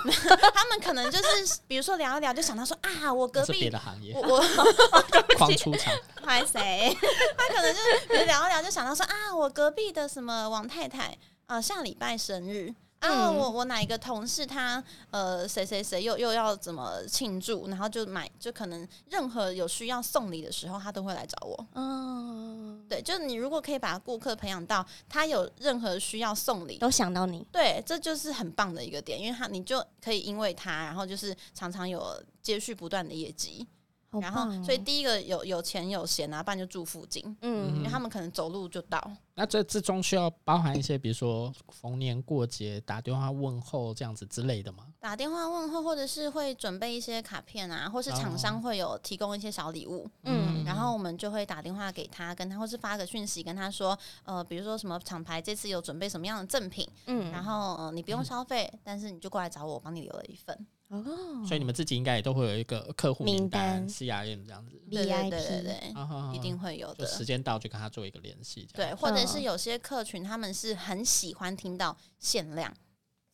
[0.53, 4.43] 他们可能就是比如说聊一聊就想到说啊，我隔壁别的行业，我
[5.37, 5.93] 狂出场，
[6.25, 6.97] 拍谁？
[7.37, 7.79] 他可能就
[8.15, 12.73] 是聊一聊就想到说啊，我隔壁的什么王太太啊，下礼拜生日。
[13.03, 21.67] 啊，我我哪一个同事他呃谁谁谁又又要怎么庆祝，然后就买就可能任何有需要送礼的时候，他都会来找我。
[21.73, 33.67] 嗯，对，就是你如果可以把顾客培养到他有任何需要送礼都想到你，对，这就是很棒的一个点，因为他你就可以因为他，然后就是常常有接续不断的业绩。
[34.21, 39.11] 然后，所以第一个有有钱有闲啊，不然就住附近，嗯，因为他们可能走路就到。
[39.35, 44.85] 那这之中需要包含一些，比如说逢年过节打电话问候这样子之类的吗？
[44.99, 60.55] 打电话问候，或者是会准备一些卡片啊，或是厂商会有提供一些小礼物，嗯，然后我们就会打电话给他，跟他或是发个讯息跟他说，呃，比如说什么厂牌这次有准备什么样的赠品，嗯，然后呃你不用消费，但是你就过来找我，我帮你留了一份。
[60.93, 64.79] 哦，所以你们自己应该也都会有一个客户名单，CRM 这样子。
[64.91, 65.93] 对对对对对，
[66.35, 67.07] 一定会有的。
[67.07, 72.71] 时间到就跟他做一个联系，对，或者是有些客群他们是很喜欢听到限量，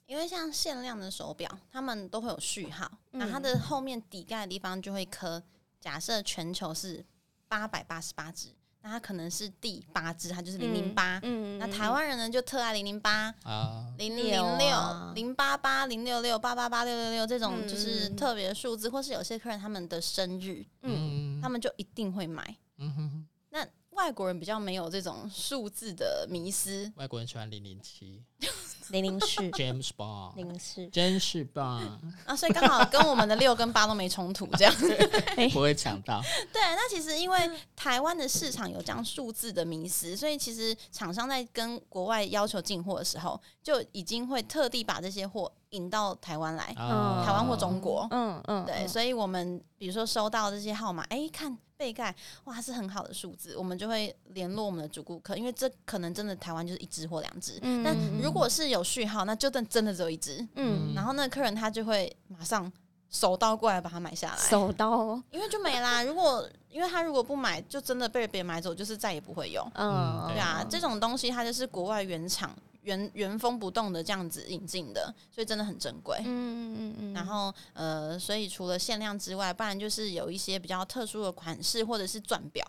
[0.05, 5.43] 因为像限量的手表，他们都会有序号，那它的后面底盖的地方就会刻，
[5.81, 7.05] 假设全球是
[7.49, 8.49] 八百八十八只。
[8.89, 11.19] 那它可能是第八支，他就是零零八。
[11.21, 22.57] 嗯，那台湾人呢就特爱零零八啊，零零零六、零八八、零六六、八八八六六六这种就是特别数字，或是有些客人他们的生日，嗯，他们就一定会买。
[22.77, 28.23] 嗯哼，那外国人比较没有这种数字的迷思，外国人喜欢零零七。
[28.89, 31.81] 零零四，James Bond，零四，真是棒
[32.25, 32.35] 啊！
[32.35, 34.73] 所以刚好跟我们的六跟八都没冲突，这样
[35.53, 36.21] 不会抢到。
[36.51, 48.07] 对，那其实因为台湾的市场有这样数字的迷思，所以其实厂商在跟国外要求进货的时候，就已经会特地把这些货引到台湾来，台湾或中国。
[48.11, 51.57] 嗯嗯，对，所以我们比如说收到这些号码，哎，看。
[51.79, 52.13] 背盖
[52.43, 62.69] 哇是很好的数字，我们就会联络我们的主顾客，因为这可能真的台湾就是一只或两只，但如果是有序号，那就真真的只有一只，嗯，然后那客人他就会马上
[63.09, 66.03] 手刀过来把它买下来，手刀，因为就没啦。
[66.03, 72.53] 如果因为他如果不买，就真的被别人买走，就是再也不会有，嗯，对啊，这种东西它就是国外原厂。
[72.89, 76.17] 原原封不动的这样子引进的，所以真的很珍贵。
[76.19, 77.13] 嗯嗯嗯嗯。
[77.13, 82.65] 然后呃，所以除了限量之外，不然就是有一些比较特殊的款式，或者是钻表，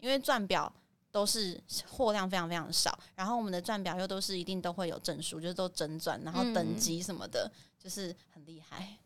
[0.00, 0.72] 因为钻表
[1.10, 2.98] 都是货量非常非常少。
[3.14, 8.96] 然后我们的钻表又都是一定都会有证书，就是都真钻，然后等级什么的，就是很厉害。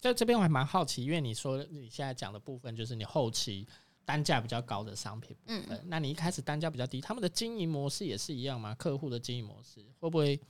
[0.00, 3.66] 在这边我还蛮好奇，因为你说你现在讲的部分就是你后期。
[4.08, 8.74] 单价比较高的商品部分，那你一开始单价比较低，他们的经营模式也是一样吗？
[8.76, 10.40] 客户的经营模式会不会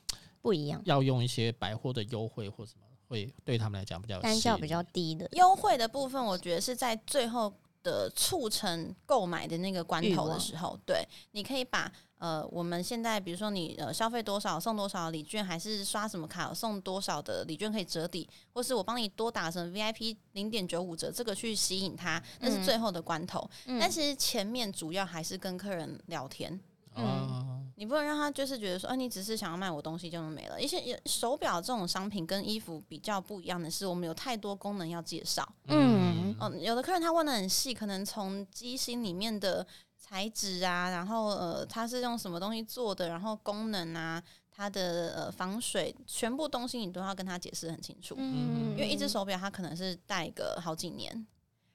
[0.41, 0.81] 不一样？
[0.85, 11.93] 要用一些百货的优惠或什么，会对他们来讲比较单价比较低的优惠的部分，我觉得是在最后的促成购买的那个关头的时候，对，你可以把。
[12.19, 23.49] 呃，我们现在比如说你呃消费多少送多少礼券，还是刷什么卡送多少的礼券可以折抵，或是我帮你多打什么 VIP 零点九五折，这个去吸引他，那是最后的关头。
[23.79, 26.59] 但其实前面主要还是跟客人聊天。
[26.97, 30.61] 嗯，你不能让他就是觉得说，啊，你只是想要卖我东西就能没了。
[30.61, 35.49] 一些手表这种商品跟衣服比较不一样的是，我们有太多功能要介绍。
[35.69, 39.65] 嗯，哦，有的客人他问的很细，可能从机芯里面的。
[40.09, 43.09] 材质啊，然后呃，它是用什么东西做的？
[43.11, 48.15] 然后功能啊，它的呃防水，全部东西你都要跟他解释很清楚。
[48.17, 51.27] 嗯，因为一只手表它可能是戴个好几年，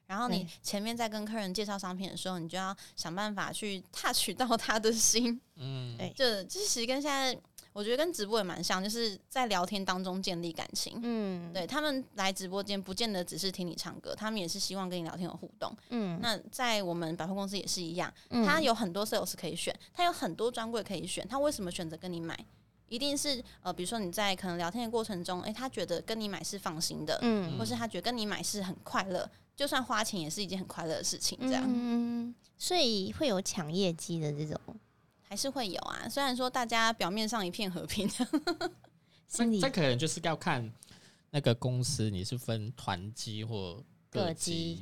[0.06, 5.40] 然后你前面在跟客人介绍商品的时候，你就要想办法去 touch 到他的心。
[5.54, 7.40] 嗯，对，就这其实跟现在。
[7.74, 10.98] 我觉得跟直播也蛮像，就是在聊天当中建立感情。
[11.02, 15.76] 嗯，对他们来直播间，不见得只是听你唱歌，他们也是希望跟你聊天有互动。
[15.88, 18.10] 嗯，那在我们百货公司也是一样，
[18.46, 22.38] 他有很多 sales 可以选，他有很多专柜可以选，他为什么选择跟你买？
[22.88, 31.64] 一定是呃，比如说你在可能聊天的过程中，诶，他觉得跟你买是放心的，嗯，或是他觉得跟你买是很快乐，就算花钱也是一件很快乐的事情，这样。
[31.66, 34.60] 嗯，所以会有抢业绩的这种。
[35.34, 38.08] 还是会有啊，虽然说大家表面上一片和平，
[39.28, 40.72] 这可能就是要看
[41.28, 44.80] 那个公司你是分团机或个机。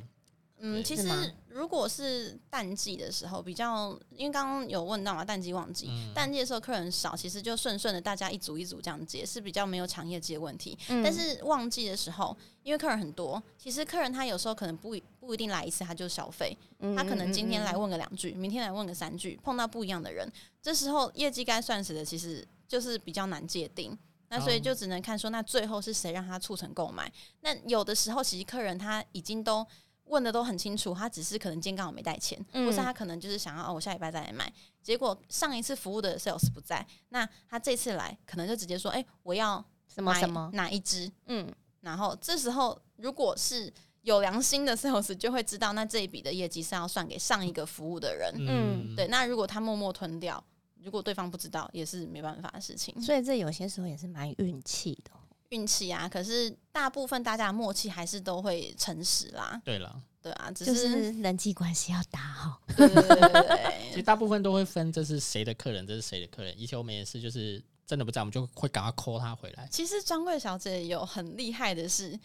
[0.65, 1.09] 嗯，其实
[1.49, 10.79] 如果是淡季的时候，比较因为刚刚有问到嘛，淡季旺季，淡季的时候客人少，其实就顺顺的大家一组一组这样接，是比较没有抢业绩的问题。
[10.87, 16.57] 但是旺季的时候，因为客人很多，其实客人他有时候可能不不一定来一次他就消费，
[16.97, 20.31] 他可能今天来问个两句，明天来问个三句，碰到不一样的人，
[20.63, 23.99] 这时候业绩该算谁的，其实就是比较难界定。
[24.29, 27.13] 那所以就只能看说，那最后是谁让他促成购买？
[27.41, 29.67] 那有的时候其实客人他已经都。
[30.13, 34.53] 问的都很清楚，他只是可能今天刚好没带钱，或是他可能就是想要哦，我下礼拜再来买。
[34.83, 41.51] 结果上一次服务的 sales 不在，那他这次来可能就直接说：“哎，我要什么什么哪一支？”嗯，
[41.81, 48.35] 然后这时候如果是有良心的 sales 就会知道，那这一笔的业绩是要算给上一个服务的人。
[48.39, 49.09] 嗯，对。
[49.09, 50.45] 那如果他默默吞掉，
[50.83, 53.01] 如果对方不知道，也是没办法的事情。
[53.01, 55.11] 所以这有些时候也是蛮运气的。
[55.53, 59.61] 运气啊，可是大部分大家的默契还是都会诚实啦。
[59.63, 62.59] 对了，对啊，只是人际关系要打好。
[62.75, 66.59] 对对对，其实大部分都会分这是谁的客人，这是谁的客人。
[66.59, 69.69] 以前我们也是，就是真的不在，我们就会赶快 call 他回来。
[69.71, 72.19] 其实专柜小姐有很厉害的是，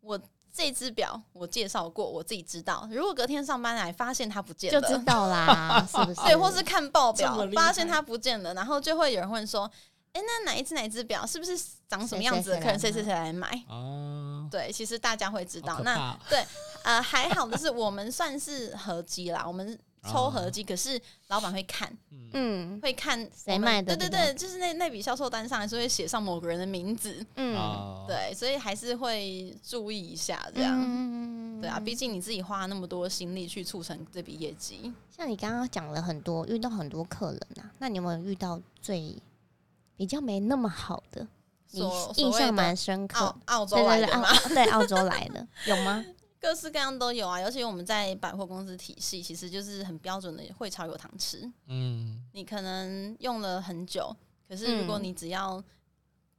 [0.00, 0.20] 我
[0.52, 2.88] 这只表我介绍过，我自己知道。
[2.92, 6.20] 如果隔天上班来发现它不见了，就知道啦， 是不是？
[6.22, 9.68] 对，或是看报表发现它不见了，然后就会有人问说。
[10.12, 11.56] 哎，那哪一只哪一只表是不是
[11.88, 12.58] 长什么样子的？
[12.58, 13.48] 客人谁谁谁来买？
[13.68, 15.80] 哦，对，其实大家会知道。
[15.84, 16.44] 那对，
[16.82, 19.78] 呃，还好的是我们算是合集啦，我们
[20.10, 21.96] 抽合机，可是老板会看，
[22.32, 23.96] 嗯，会看谁卖的。
[23.96, 27.24] 对对对，就是那那笔销售单上还是会写上某个人的名字。
[27.36, 31.60] 嗯，对，所以还是会注意一下这样。
[31.60, 34.92] 对啊，毕竟你自己花了那么多心力去促成这笔业绩。
[35.16, 39.16] 像你刚刚讲了很多，遇到很多客人啊，那你有没有遇到最？
[40.00, 41.28] 比较没那么好的，
[41.72, 41.82] 你
[42.16, 43.36] 印象蛮深刻。
[43.44, 44.28] 澳洲来的吗？
[44.48, 46.02] 对，澳洲来的有吗？
[46.40, 47.38] 各式各样都有啊。
[47.38, 51.46] 尤其我们在百货公司体系，其实就是很标准的会炒有糖吃。
[51.66, 54.16] 嗯，你可能用了很久，
[54.48, 55.62] 可是如果你只要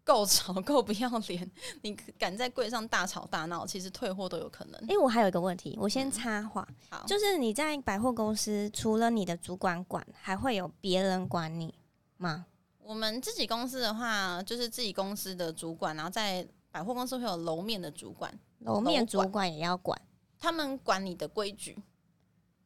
[0.03, 1.51] 够吵够不要脸，
[1.84, 4.82] 你敢在柜上大吵大闹，其实退货都有可能。
[4.88, 6.68] 哎，我还有一个问题，我先插话，
[7.05, 11.76] 就是你在百货公司，除了你的主管管，还会有别人管你
[12.18, 12.47] 吗？
[12.84, 20.00] 我们自己公司的话，就是自己公司的主管，然后在百货公司会有楼面的主管，楼面主管也要管，
[20.40, 21.78] 他们管你的规矩，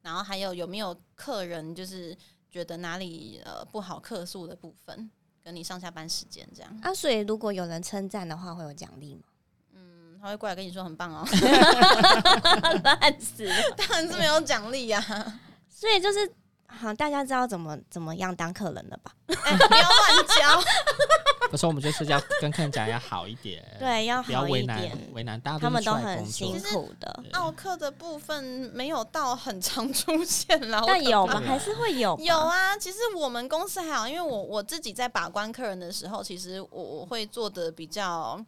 [0.02, 2.18] 然后还有有没有客人就是
[2.50, 5.12] 觉得哪里呃不好客诉的部分，
[5.44, 6.80] 跟你上下班时间这样。
[6.82, 9.24] 啊，所以如果有人称赞的话，会有奖励吗？
[9.74, 11.28] 嗯，他会过来跟你说很棒哦，
[12.84, 15.02] 烂死，当然是没有奖励呀。
[15.70, 16.32] 所以就是。
[16.68, 19.12] 好，大家知道怎么怎么样当客人了吧？
[19.28, 20.64] 不要乱教。
[21.50, 24.82] 不是，我们就是要跟客人讲要好一点， 对，要不要为难
[25.14, 25.60] 为难大家。
[25.60, 27.24] 他们都很辛苦的。
[27.34, 28.44] 奥克的部分
[28.74, 31.42] 没有到很常出现啦，但有吗？
[31.46, 32.18] 还是会有？
[32.20, 32.76] 有啊。
[32.78, 38.44] 其实我们公司还好，因为我我自己在把关客人的时候，其实我我会做的比较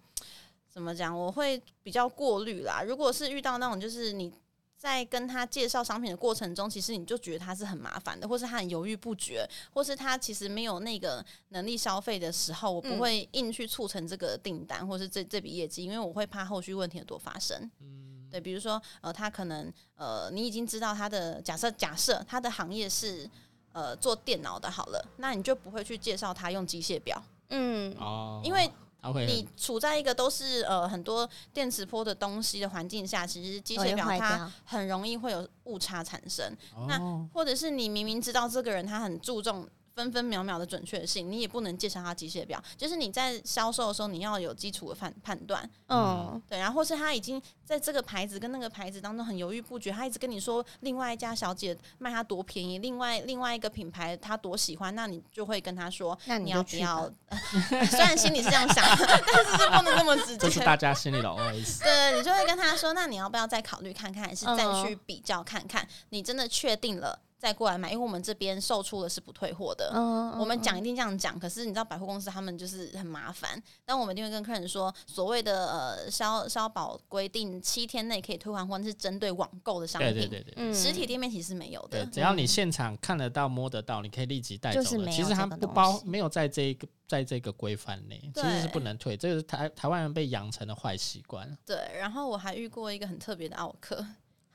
[0.69, 1.17] 怎么讲？
[1.17, 2.81] 我会比较过滤啦。
[2.81, 4.33] 如果是遇到那种就是你。
[4.77, 17.57] 在跟他介绍商品的过程中，其实你就觉得他是很麻烦的，或是他很犹豫不决，或是他其实没有那个能力消费的时候，我不会硬去促成这个订单，或是这这笔业绩，因为我会怕后续问题多发生。
[17.81, 23.27] 嗯，对，比如说呃，他可能呃，你已经知道他的假设，假设他的行业是
[23.73, 27.19] 呃做电脑的，好了，那你就不会去介绍他用机械表。
[27.49, 28.71] 嗯，哦，因为。
[29.13, 36.55] 你处在一个都是呃很多电磁波的东西的环境下，其实机械表它很容易会有误差产生。
[36.87, 36.99] 那
[37.33, 39.67] 或者是你明明知道这个人他很注重。
[39.97, 42.63] 分分秒秒的准确性，你也不能介绍他机械表。
[42.77, 45.67] 就是你在销售的时候，你要有基础的判判断。
[45.87, 46.59] 嗯，对。
[46.59, 57.11] 然后是他已经在这个牌子跟那个牌子当中很犹豫不决，他一直跟你说另外一家小姐卖他多便宜，另外另外一个品牌他多喜欢，那你就会跟他说，那你要不要？
[57.89, 60.37] 虽然心里是这样想，但是是不能那么直接。
[60.37, 61.81] 这是大家心里的 OS。
[61.81, 65.87] 对，你就会跟他说，那你要不要再考虑看看，还是再去比较看看？
[66.09, 67.19] 你真的确定了？
[67.37, 69.91] 再过来买，因为我们这边售出的是不退货的。
[69.93, 73.61] 嗯我们讲一定这样讲，可是你知道百货公司他们就是很麻烦。
[73.85, 80.13] 但我们一定会跟客人说，所谓的呃消消保规定七天内可以退换货，是针对网购的商品。
[80.13, 82.05] 对对对对，实体店面其实没有的。
[82.07, 84.81] 只要你现场看得到、摸得到，你可以立即带走。
[84.81, 89.15] 其实它不包，没有在这一个在这个规范内，其实是不能退。
[89.15, 91.57] 这个是台台湾人被养成的坏习惯。
[91.65, 94.05] 对，然后我还遇过一个很特别的奥客。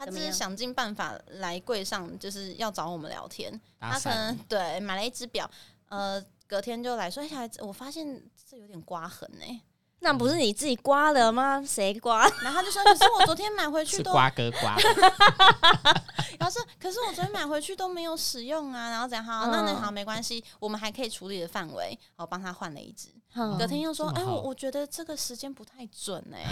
[0.04, 3.60] 他只是想尽办法来柜上，就是要找我们聊天。
[3.78, 5.48] 他可能对买了一只表，
[5.88, 9.60] 呃，隔天就来说：“哎，我发现这有点刮痕哎。”
[10.04, 11.62] 那不是你自己刮了吗？
[11.64, 12.28] 谁刮？
[12.42, 14.76] 然后他就说：“可是我昨天买回去都……”是瓜哥刮。
[16.40, 23.10] 然后说：“可是我昨天买回去都没有使用啊。”然后讲好，那那好没关系，我们还可以处理的范围，我帮他换了一只。
[23.56, 26.46] 隔天又说：“哎，我我觉得这个时间不太准哎，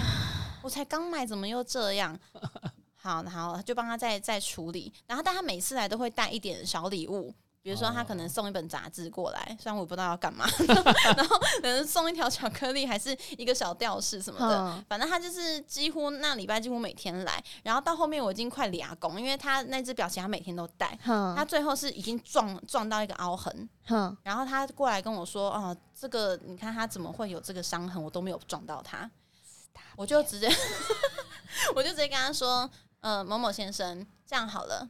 [0.62, 2.16] 我才刚买，怎么又这样？”
[3.00, 4.92] 好，然后就帮他再再处理。
[5.06, 7.34] 然后但他每次来都会带一点小礼物。
[7.62, 10.46] 比如说，他可能送一本杂志过来，虽然我不知道要干嘛，
[11.14, 14.82] 然后可能送一条巧克力，还是一个小吊饰什么的。
[14.88, 23.68] 反正他就是几乎那礼拜几乎每天来，然后到后面我已经快俩工，因为他那只表其实他每天都戴，他最后是已经撞撞到一个凹痕，
[24.22, 28.02] 然后他过来跟我说：“哦，这个你看他怎么会有这个伤痕？
[28.02, 29.10] 我都没有撞到他。”
[29.96, 30.48] 我就直接
[31.76, 32.68] 我就直接跟他说
[33.00, 34.88] ：“呃，某某先生，这样好了，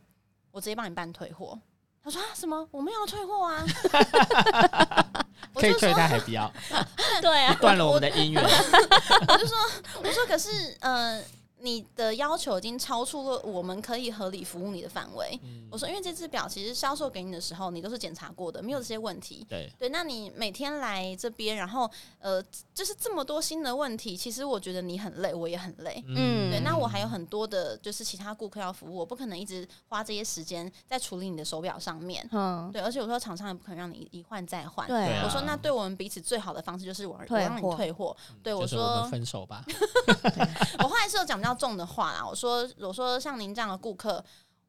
[0.50, 1.58] 我直接帮你办退货。”
[2.02, 2.66] 他说啊，什么？
[2.70, 3.62] 我们要退货啊！
[5.54, 6.50] 可以退，他还不要？
[7.20, 8.42] 对啊，断了我们的姻缘。
[9.28, 9.56] 我就说，
[10.02, 11.22] 我说，可是，呃。
[11.60, 15.38] 你的要求已经超出了我们可以合理服务你的范围。
[15.70, 19.46] 我说，因为这只表其实销售给你的时候，你都是检查过的，没有这些问题。
[19.48, 22.42] 对对，那你每天来这边，然后呃，
[22.74, 26.02] 就是这么多新的问题，其实我觉得你很累，我也很累。
[26.06, 32.26] 嗯，对，那我还有很多的，就是其他顾客要服务，我不可能一直花这些时间在处理你的手表上面。
[32.32, 34.86] 嗯，对，而且我说厂商也不可能让你一换再换。
[34.88, 38.16] 对，我说那对我们彼此最好的方式就是我我让你退货。
[38.42, 39.64] 对，我说分手吧。
[40.82, 42.24] 我后来是有讲比较重的话啦。
[42.26, 44.24] 我说，我说像您这样的顾客，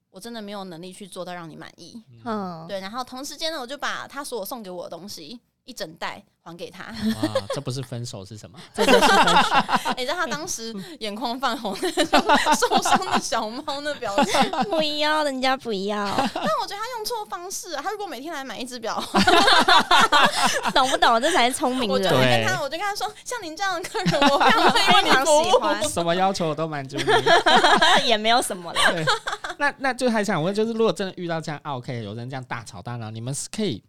[0.09, 2.01] 我真的没有能力去做到让你满意。
[2.25, 2.79] 嗯，对。
[2.79, 6.23] 然后同时间呢，我就把他所有送给我的东西一整袋。
[6.43, 6.91] 还给他，
[7.53, 8.57] 这不是分手是什么？
[8.73, 9.93] 这就是分手。
[9.95, 16.03] 你知道他当时眼眶泛红，受伤的小猫那表情，不要，人家不要。
[16.33, 17.75] 但我觉得他用错方式。
[17.75, 18.99] 他如果每天来买一只表，
[20.73, 21.21] 懂不懂？
[21.21, 21.89] 这才是聪明人。
[21.91, 24.79] 我就跟他，我就跟他说，像您这样的客人，我非常非
[25.11, 26.97] 常喜欢， 什么要求我都满足
[28.01, 28.79] 你，也没有什么了。
[29.59, 33.83] 那那就还想问，就是如果真的遇到这样 OK，有人这样大吵大闹，你们是可以。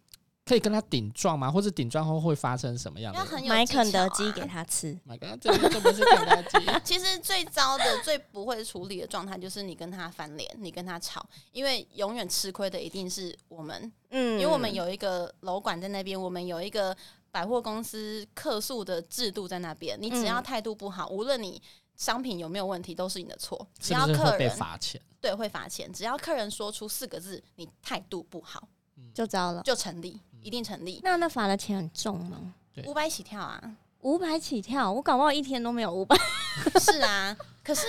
[0.45, 1.49] 可以跟他顶撞吗？
[1.49, 3.41] 或者顶撞后会发生什么样的？
[3.47, 4.97] 买肯德基给他吃。
[5.05, 6.57] 买肯德基，这不是肯德基。
[6.83, 13.89] 其实最糟的、最不会处理的状态就是你跟他翻脸，你跟他吵，因为永远吃亏的一定是我们。
[14.09, 16.95] 嗯，因为我们有一个楼管在那边，我们有一个
[17.31, 19.97] 百货公司客诉的制度在那边。
[19.99, 21.61] 你只要态度不好，无论你
[21.95, 23.65] 商品有没有问题，都是你的错。
[23.79, 25.89] 只要客人罚钱，对，会罚钱。
[25.93, 28.67] 只要客人说出四个字，你态度不好，
[29.13, 30.19] 就糟了，就成立。
[30.43, 30.99] 一定成立。
[31.03, 32.53] 那那罚的钱很重吗？
[32.85, 36.15] 五百起跳啊，五百起跳，我搞不好一天都没有五百。
[36.81, 37.85] 是啊，可是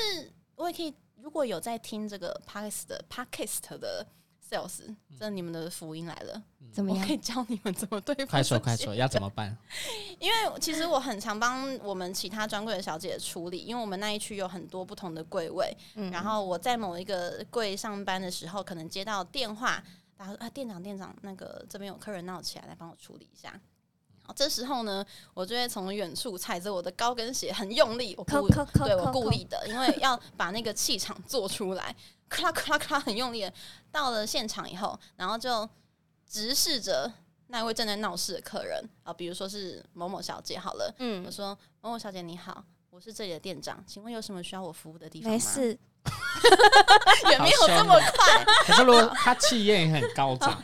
[0.56, 4.06] 我也可以，如果有在听这个 podcast 的 podcast 的
[4.48, 7.06] sales，这你们的福音来了，怎么样？
[7.06, 8.26] 可以教你们怎么对付。
[8.26, 9.56] 快说快说，要怎么办？
[10.20, 15.74] 因为其实我很常帮我们其他专柜的小姐处理，因为我们那一区有很多不同的柜位，
[16.12, 19.82] 然后我在某一个柜上班的时候，可能接到电话。
[20.18, 23.58] 他说：“啊，店长，店长，那个这边有客人闹起来，来帮我处理一下。”
[24.34, 25.04] 这时候呢，
[25.34, 31.94] 我就会从远处踩着我的高跟鞋，很用力，我故对我故意的，因为要把那个气场做出来，
[32.26, 33.46] 咔啦咔啦咔啦，很用力。
[33.92, 35.68] 到了现场以后，然后就
[36.26, 37.12] 直视着
[37.48, 45.78] 那位正在闹事的客人啊，比如说是某某小姐，好了，嗯，我说：“某某小姐你好，我是这里的店长，请问有什么需要我服务的地方吗？”没事。
[47.30, 50.62] 也没有这么快，可是如果他气焰很高涨，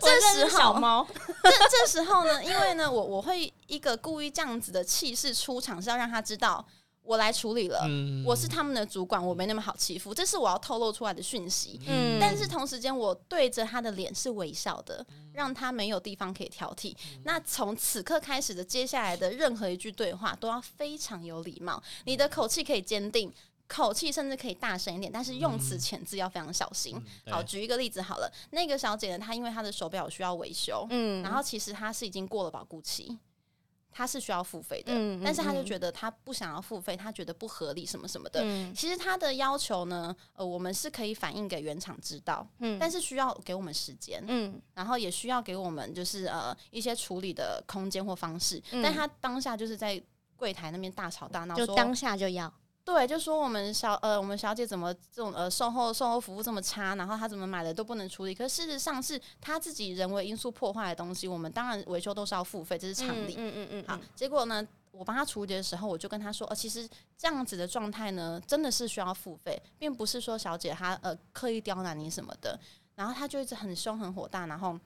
[0.00, 1.06] 这时候小猫，
[1.42, 6.64] 这这时候呢，因为呢，我我会一个故意这样子的气势出场，是要让他知道
[7.02, 7.86] 我来处理了，
[8.26, 11.80] 我是他们的主管，我没那么好欺负，这是我要透露出来的讯息。
[11.86, 16.96] 嗯，但是同时间，我对着他的脸是微笑的，让他没有地方可以挑剔。
[17.22, 23.32] 那从此刻开始的接下来的任何一句对话，都要非常有礼貌，你的口气可以坚定。
[23.74, 26.96] 口气甚至可以大声一点，但是用词遣字要非常小心。
[27.26, 33.18] 好，举一个例子好了，那个小姐呢，她因为她的手表需要维修，嗯，然后其实她是已经过了保固期，
[33.90, 38.44] 她是需要付费的，嗯，但是她就觉得她不想要付费，她觉得不合理什么什么的。
[38.76, 48.62] 其实她的要求呢，呃，我们是可以反映给原厂知道，嗯，但是需要给我们时间，嗯，然后也需要给我们就是呃一些处理的空间或方式。
[48.70, 50.00] 但她当下就是在
[50.36, 52.52] 柜台那边大吵大闹，就当下就要。
[52.84, 58.34] 对，就说我们小呃，我们小姐怎么这种呃售后售后服务这么差，然后她怎么买的都不能处理。
[58.34, 63.36] 可事实上是她自己人为因素破坏的东西，我们当然维修都是要付费，这是常理。
[63.38, 63.84] 嗯嗯嗯。
[63.88, 72.60] 好，结果呢，我帮她处理的时候，我就跟她说，呃，其实这样子的状态呢，真的是需要付费，并不是说小姐她呃刻意刁难你什么的。
[72.96, 74.78] 然后她就一直很凶很火大，然后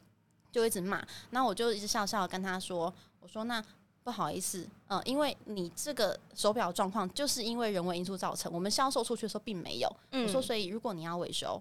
[0.52, 1.04] 就一直骂。
[1.30, 3.60] 那我就一直笑笑跟她说，我说那。
[4.08, 9.96] 不好意思，嗯，因为你这个手表状况就是因为人为因素造成，我们销售出去的时候并没有。
[10.12, 11.60] 我说，所以如果你要维修。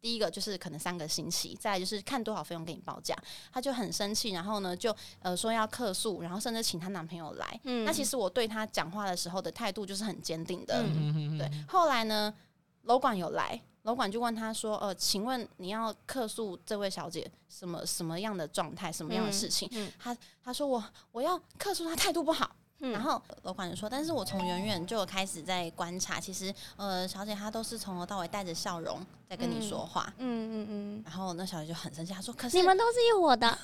[0.00, 3.16] 第一个就是可能三个星期，再就是看多少费用给你报价，
[3.50, 7.60] 她就很生气，然后呢就呃说要客诉，然后甚至请她男朋友来。
[7.64, 10.84] 嗯，那其实我对她讲话的时候的态度就是很坚定的。
[10.86, 12.32] 嗯对，后来呢，
[12.82, 20.14] 楼管有来，楼管就问他说：“呃，请问你要客诉这位小姐什么什么样的状态，什么样的事情？”嗯，他
[20.44, 22.54] 他说我我要客诉她态度不好。
[22.80, 31.02] 然后楼管就说：“但是我从远远就开始在观察，其实呃，小姐她都是从头到尾带着笑容在跟你说话。”嗯嗯嗯。
[31.04, 33.46] 然后那小姐就很生气，她说：“可是你们都是有我的。”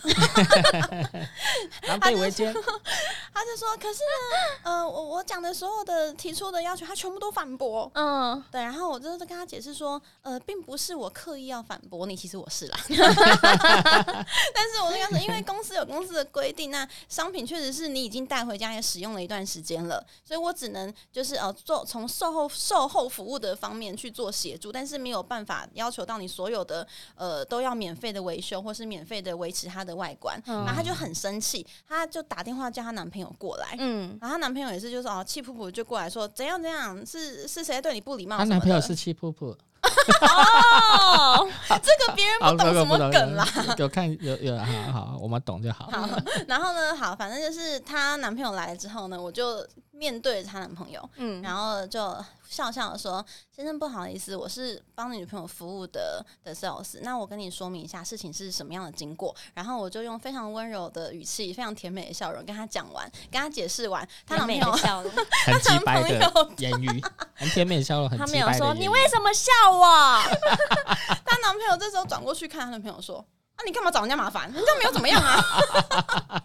[1.86, 2.52] 狼狈为奸。
[2.52, 8.60] 她就说：“可是呢，呃，我我讲的所有的提出的要求，她全部都反驳。”嗯，对。
[8.60, 12.76] 然后我就是跟她解释说：“呃，并不是我刻意要反驳你，其实我是啦。
[12.88, 12.98] 但
[14.68, 38.38] 是我那个是因为公司有公司的规定，那商品确实是你已经带回家也使。”用了一段时间了，所以我只能就是呃做从售后售后服务的方面去做协助，但是没有办法要求到你所有的呃都要免费的维修或是免费的维持它的外观，然后她就很生气，她就打电话叫她男朋友过来，嗯，然后她男朋友也是就是哦气噗噗就过来说怎样怎样是是谁对你不礼貌？
[38.38, 39.54] 她男朋友是气噗噗。
[40.20, 43.46] 哦，这个别人不懂什么梗啦。
[43.76, 45.88] 有看有有，好好，我们懂就好。
[45.90, 46.08] 好，
[46.46, 52.16] 然后呢，好，反正就是她男朋友来了之后呢，我就面对她男朋友，嗯，然后就。
[52.54, 57.00] 笑笑的说：“先生，不好意思，我是帮你女朋友服务的的 sales。
[57.02, 59.34] 那我跟你说明一下事情是什么样的经过。
[59.54, 64.08] 然后我就用非常温柔的语气，非常甜美的笑容跟他讲完，跟他解释完。
[64.24, 65.10] 他 男朋友笑了，
[65.46, 70.20] 很直白的 言语，很甜美的笑容，很他没有说你为什么笑我？
[71.26, 73.18] 她男朋友这时候转过去看他男朋友说：
[73.56, 74.52] 啊，你干嘛找人家麻烦？
[74.52, 76.40] 人家没有怎么样啊。”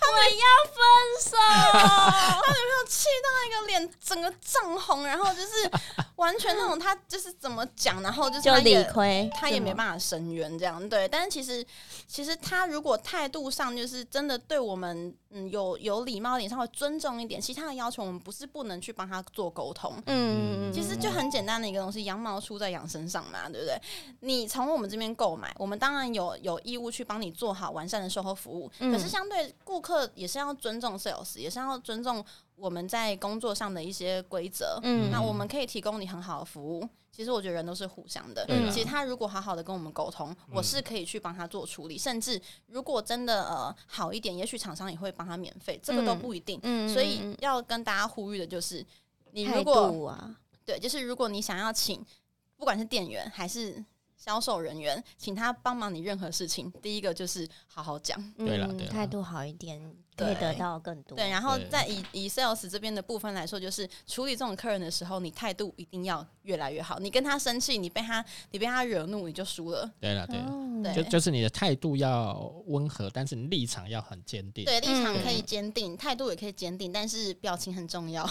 [0.00, 0.76] 我要分
[1.22, 1.36] 手，
[1.72, 5.70] 他女朋友气到一个脸整个涨红，然后就是
[6.16, 11.06] 完全那种他就是怎么讲，然后就是理亏，他也没办法伸冤这样对。
[11.08, 11.64] 但是其实
[12.06, 19.92] 其实他如果态度上就是真的对我们嗯有有礼貌一点，稍微尊重一点，其他的要求我们不是不能去帮他做沟通。
[20.06, 23.76] 嗯，其实就很简单的一个东西，羊毛出在羊身上嘛，对不对？
[24.20, 29.96] 你从我们这边购买，我们当然有有义务去帮你做好完善的售后服务，可是相对顾客。
[30.14, 32.24] 也是要尊重 sales，也是要尊重
[32.56, 34.80] 我们在工作上的一些规则。
[34.82, 36.88] 嗯，那我们可以提供你很好的服务。
[37.12, 38.44] 其实我觉得人都是互相的。
[38.48, 41.96] 嗯，其实他如果好好的跟我们沟通，我是可以去帮他做处理。
[41.96, 46.60] 甚至如果真的呃好一点，也许厂商也会帮他免费，这个都不一定。
[46.62, 48.84] 嗯，所以要跟大家呼吁的就是，
[49.32, 52.04] 你如果啊，对，就是如果你想要请，
[52.56, 53.82] 不管是店员还是。
[54.16, 56.72] 销售人员，请他帮忙你任何事情。
[56.82, 59.80] 第一个就是好好讲，对了，态度好一点，
[60.16, 61.16] 可以得到更多。
[61.16, 66.98] 对，然后在以以 sales 这边的部分来说，就是处理这种客人的时候，你态度一定要越来越好。
[66.98, 69.88] 你跟他生气，你被他你被他惹怒，你就输了。
[70.00, 74.64] 对了，对，就就是你的态度要温和，但是你立场要很坚定。
[74.64, 78.28] 对，立场可以坚定，态度也可以坚定，但是表情很重要。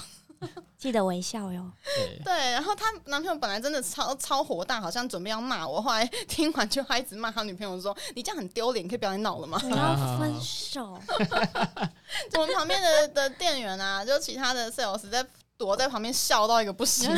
[0.78, 1.72] 记得微笑哟。
[2.24, 11.00] 对，然后她男朋友本来真的超超火大，好像准备要骂我，后来听完就一直骂他女朋友说：“你这样很丢脸，可以不要再闹了吗？”我要分手。
[12.34, 15.26] 我们旁边的的店员啊，就其他的 sales 在
[15.58, 17.10] 躲在旁边笑到一个不行，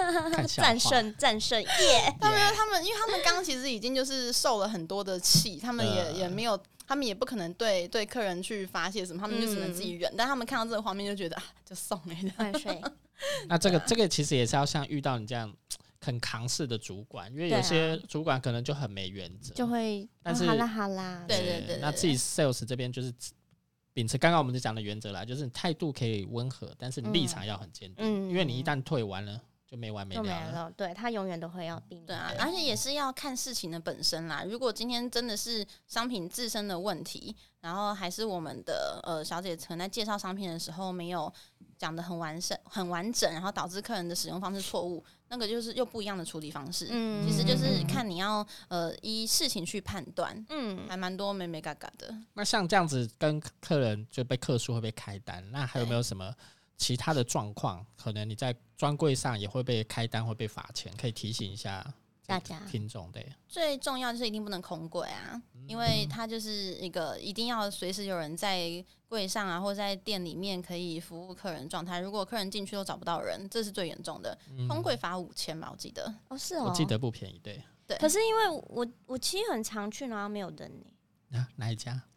[0.56, 2.16] 战胜战胜耶！
[2.20, 6.58] 他们他们，因为他们刚刚其实已经就是受了很多的气，他们也也没有。
[6.86, 10.12] 他们也不可能对对客人去发泄什么，他们就只能自己忍。
[10.16, 12.92] 但他们看到这个画面就觉得啊，就送了。
[13.48, 15.52] 那这个这个其实也是要像遇到你这样
[16.00, 21.78] 很扛事的主管，因为有些主管可能就很没原则，就会但是好啦好啦，对对对。
[21.80, 23.12] 那自己 sales 这边就是
[23.92, 29.40] 秉持刚刚我们就讲的原则啦，就是态度可以温和，但是立场要很坚定，因为你一旦退完了。
[29.68, 32.06] 就没完没了，对他永远都会要定。
[32.06, 34.44] 对啊，而且也是要看事情的本身啦。
[34.44, 41.32] 如果今天真的是商品自身的问题，然后还是我们的呃小姐可能在介绍商品的时候没有
[41.76, 46.86] 讲的很完善、很完整，然后导致客人的使用方式错误，那个就是又不一样的处理方式。
[46.90, 50.46] 嗯，其实就是看你要呃依事情去判断。
[50.48, 52.16] 嗯，还蛮多美美嘎嘎的。
[52.34, 56.32] 那像这样子跟客人就被客诉会被开单，那还有没有什么？
[56.76, 61.84] 其他的状况，可能你在专柜上也会被开单，会被罚钱，可以提醒一下
[62.26, 63.10] 大家听众。
[63.12, 72.00] 对，最重要就是一定不能空柜啊，因为它就是一个一定要随时有人在柜上啊，或者在店里面可以服务客人状态。
[72.00, 74.36] 如果客人进去都找不到人，这是最严重的，
[74.68, 76.12] 空柜罚五千吧，我记得。
[76.28, 77.62] 哦，是哦，我记得不便宜，对。
[77.86, 77.96] 对。
[77.98, 81.38] 可是因为我我其实很常去，然后没有人呢。
[81.38, 82.02] 啊，哪一家？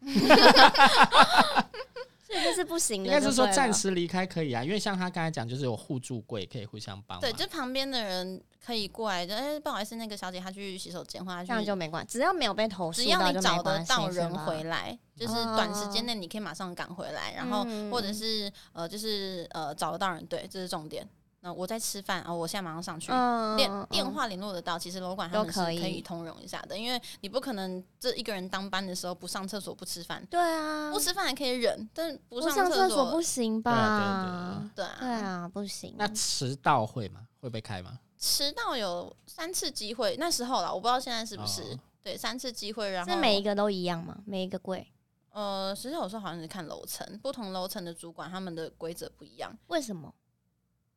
[2.30, 3.08] 这个是不行的。
[3.08, 7.18] 应该是说暂时离开可以啊，因为像他刚才讲，就是有互助柜可以互相帮。
[7.20, 21.06] 对，就旁边的人可以过来，就哎，不好意思，那个小姐她去洗手间，或者这样就没关，只要没有被投诉，只要你找得到人回来，就是短时间内你可以马上赶回来，然后或者是呃，就是呃找得到人，对，这是重点。
[21.42, 23.08] 那我在吃饭啊，我现在马上上去，
[23.56, 34.70] 电电话联络得到，其实楼管他们是可以通融一下的，因为你不可能这一个人当班的时候不上厕所不吃饭，对啊，不吃饭还可以忍，但不上厕所不行吧？
[34.74, 35.94] 对啊，对啊，不行。
[35.96, 37.26] 那迟到会吗？
[37.40, 37.98] 会被开吗？
[38.18, 44.18] 迟到有三次机会，那时候啦，我不知道现在是不是，对，三次机会，然后是每一个都一样吗？
[44.26, 44.86] 每一个柜？
[45.32, 50.12] 呃，其实有时候好像是看楼层，不同楼层的主管他们的规则不一样，为什么？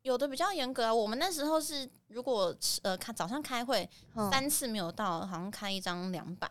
[0.04, 3.89] 有的比较严格啊，我们那时候是如果呃开早上开会
[4.30, 6.47] 三次没有到，好像开一张两百，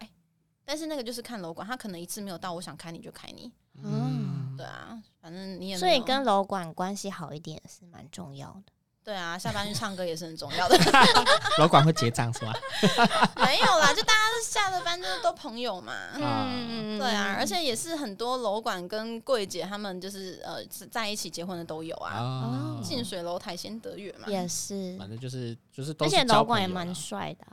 [0.64, 8.71] 但是那个就是看楼管，他可能一次没有到，我想开你就开你，嗯，对啊，反正你也所以跟楼管关系好一点是蛮重要的。
[9.04, 10.78] 对啊，下班去唱歌也是很重要的。
[11.58, 12.52] 楼管会结账是吗？
[13.44, 15.92] 没有啦，就大家下了班就是都朋友嘛。
[16.14, 22.78] 嗯，对啊，而且也是很多楼管跟柜姐他们就是呃在一起结婚的都有啊。
[22.82, 24.28] 近水楼台先得月嘛。
[24.28, 27.46] 也是，反正就是就是，而且楼管也蛮帅的。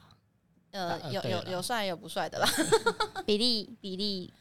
[0.71, 2.47] 呃，有有有帅有不帅的啦。
[3.25, 4.31] 比例比例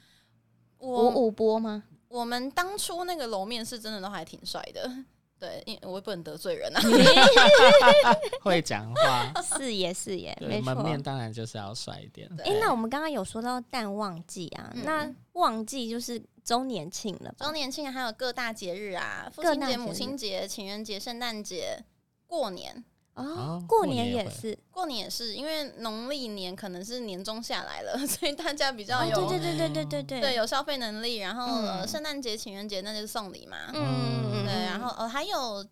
[0.80, 1.84] 五五波吗？
[2.08, 4.90] 我们当初那个楼面是真的都还挺帅的。
[5.38, 6.80] 对，因我也不能得罪人啊。
[8.42, 10.74] 会讲话是也是也，没错。
[10.74, 12.28] 门面当然就是要帅一点。
[12.44, 17.34] 哎，那我们刚刚有说到淡旺季啊，那旺季就是周年庆了。
[17.38, 21.84] 周年庆还有各大节日啊，父亲节、母亲节、情人节、圣诞节、
[22.26, 22.84] 过年。
[23.18, 25.34] 哦，过年也是，过年也是。
[25.34, 31.16] 因为农历年可能是年终下来了， 所以大家比较有对对对对对对对有消费能力。
[31.16, 33.56] 然后呃，圣诞节、情人节那就是送礼嘛。
[33.74, 35.66] 嗯，对，然后呃，还有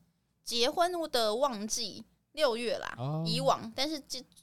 [0.45, 3.73] 结婚的旺季，六月啦，以往。
[3.77, 4.03] 但是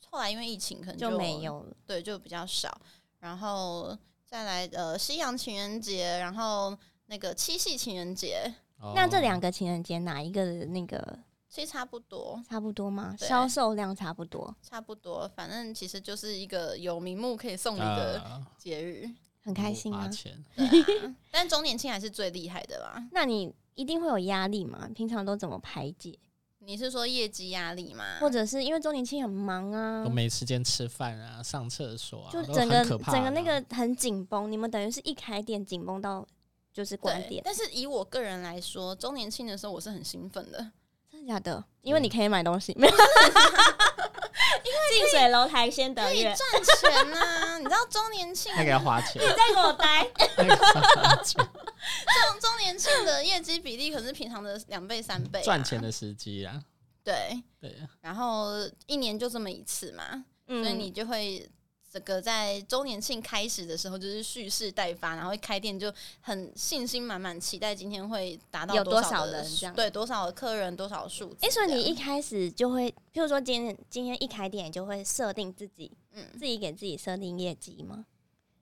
[0.09, 2.75] 后来因为疫情可能就没有了，对，就比较少。
[3.19, 6.77] 然后再来，呃，夕阳情人节，然后
[7.07, 8.53] 那个七夕情人节。
[8.95, 11.19] 那这两个情人节哪一个的那个？
[11.53, 13.15] 其实差不多，差不多吗？
[13.15, 15.29] 销售量差不多，差不多。
[15.35, 19.07] 反正其实就是一个有名目可以送礼的节日，
[19.43, 20.09] 很开心啊。
[21.29, 23.07] 但周年庆还是最厉害的啦。
[23.11, 24.89] 那你一定会有压力嘛？
[24.95, 26.17] 平常都怎么排解？
[26.57, 28.17] 你是说业绩压力吗？
[28.19, 34.51] 或者是因为周年庆很忙啊，都没时间吃饭啊、上厕所啊，就整个整个那个很紧绷。
[34.51, 36.27] 你们等于是一开店紧绷到
[36.73, 37.43] 就是关店。
[37.45, 40.71] 但是以我个人来说，周年庆的时候我是很兴奋的。
[41.25, 47.57] 假的，因为你可以买东西，没有，因为近水楼台先得月，赚钱呐！
[47.59, 50.03] 你知道周年庆那个要花钱，你再给我待。
[51.25, 56.61] 周周年庆的业绩比例可能是平常的两倍三倍，赚钱的时机啊。
[57.03, 58.51] 对对，然后
[58.85, 61.49] 一年就这么一次嘛，所以你就会。
[61.93, 71.37] 这个在周年庆开始的时候，就是蓄势待发，然后一开店就很信心满满，期待今天会达到多少人这样，对多少客人多少数。
[71.41, 78.03] 哎，所以你一开始就会，譬如说今天今天一开店，就会设定自己，嗯，自己给自己设定业绩吗？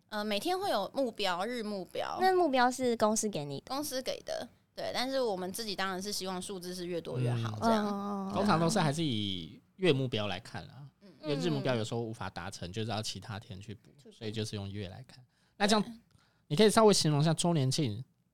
[0.10, 2.18] 呃，每天会有目标，日目标。
[2.20, 4.92] 那目标是公司给你，公司给的，对。
[4.94, 8.30] 但是我们自己当然是希望数字是越多越好，这样。
[8.34, 10.84] 通常都是还是以月目标来看啊。
[11.24, 15.24] 因为日目标有时候无法达成，就是要其他天去补，所以就是用月来看。
[15.58, 16.00] 那这样
[16.48, 17.94] 你可以稍微形容一下周年庆，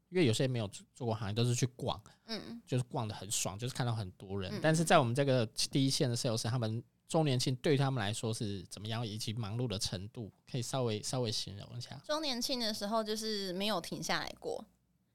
[0.10, 4.60] 因为有些人没有做过行业，都是去逛，嗯，就是逛的很爽，就是看到很多人。
[4.62, 12.00] 但是在我们这个第一线的 sales，他们周年庆对他们来说是怎么样，以及忙碌的程度，可以稍微稍微形容一下。
[12.06, 14.66] 周年庆的时候就是没有停下来过，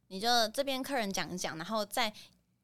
[0.09, 2.12] 你就这边客人讲一讲，然后再。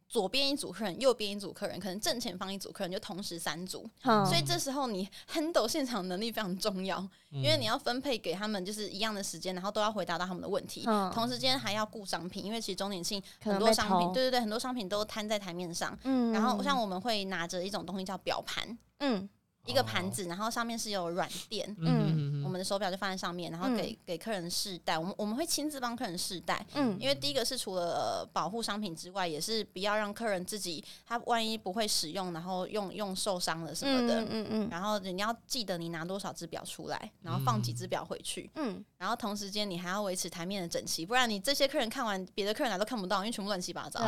[0.09, 3.89] 左边一组客人，右边一组客人，可能正前方一组客人，就同时三组。
[4.03, 10.83] 所以这时候你 handle 现场能力非常重要，因为你要分配给他们就是一样的时间，然后都要回答到他们的问题。
[11.13, 15.97] 同时间还要顾商品，因为其实周年庆很多商品，对对对，很多商品都摊在台面上。
[16.05, 18.79] 嗯，然后像我们会拿着一种东西叫表盘。
[19.01, 19.29] 嗯。
[19.69, 24.97] 一个盘子，然后上面是有软垫，嗯，我们的手表就放在上面，然后给给客人试戴。
[24.97, 34.69] 我们我们会亲自帮客人试戴，嗯，因为第一个是除了保护商品之外，也是不要让客人自己他万一不会使用，然后用用受伤了什么的，嗯嗯。
[34.71, 38.83] 然后你要记得你拿多少只表出来，然后放几只表回去，嗯。
[38.97, 44.01] 然后同时间你还要维持台面的整齐，不然你这些客人看完，别的客人来都看不到，因为全部乱七八糟。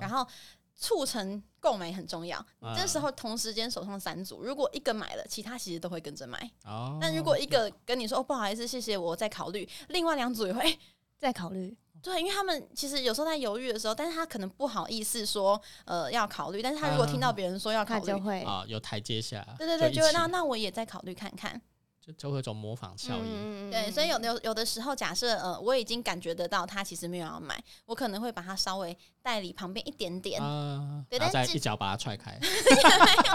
[0.00, 0.26] 然后。
[0.74, 2.44] 促成购买很重要，
[2.76, 6.50] 这时候同时间手上三组，如果一个买了，其他其实都会跟着买。
[6.64, 10.78] 哦，但如果一个跟你说哦不好意思，谢谢我再考虑，另外两组也会
[11.18, 11.76] 再考虑。
[12.02, 16.60] 对，因为他们其实有时候在犹豫的时候，但是他可能不好意思说，呃，要考虑。
[16.60, 19.46] 但是他如果听到别人说要考虑，就会啊，有台阶下。
[19.56, 21.62] 对对对，就会那那我也再考虑看看。
[22.04, 30.40] 就就会有种模仿效应，对，所以有有有的时候，假设呃，我已经感觉得到他其实没有要买，我可能会把他稍微带离旁边一点点，
[31.08, 32.36] 对，但再一脚把他踹开。
[32.42, 32.48] 没
[33.28, 33.34] 有，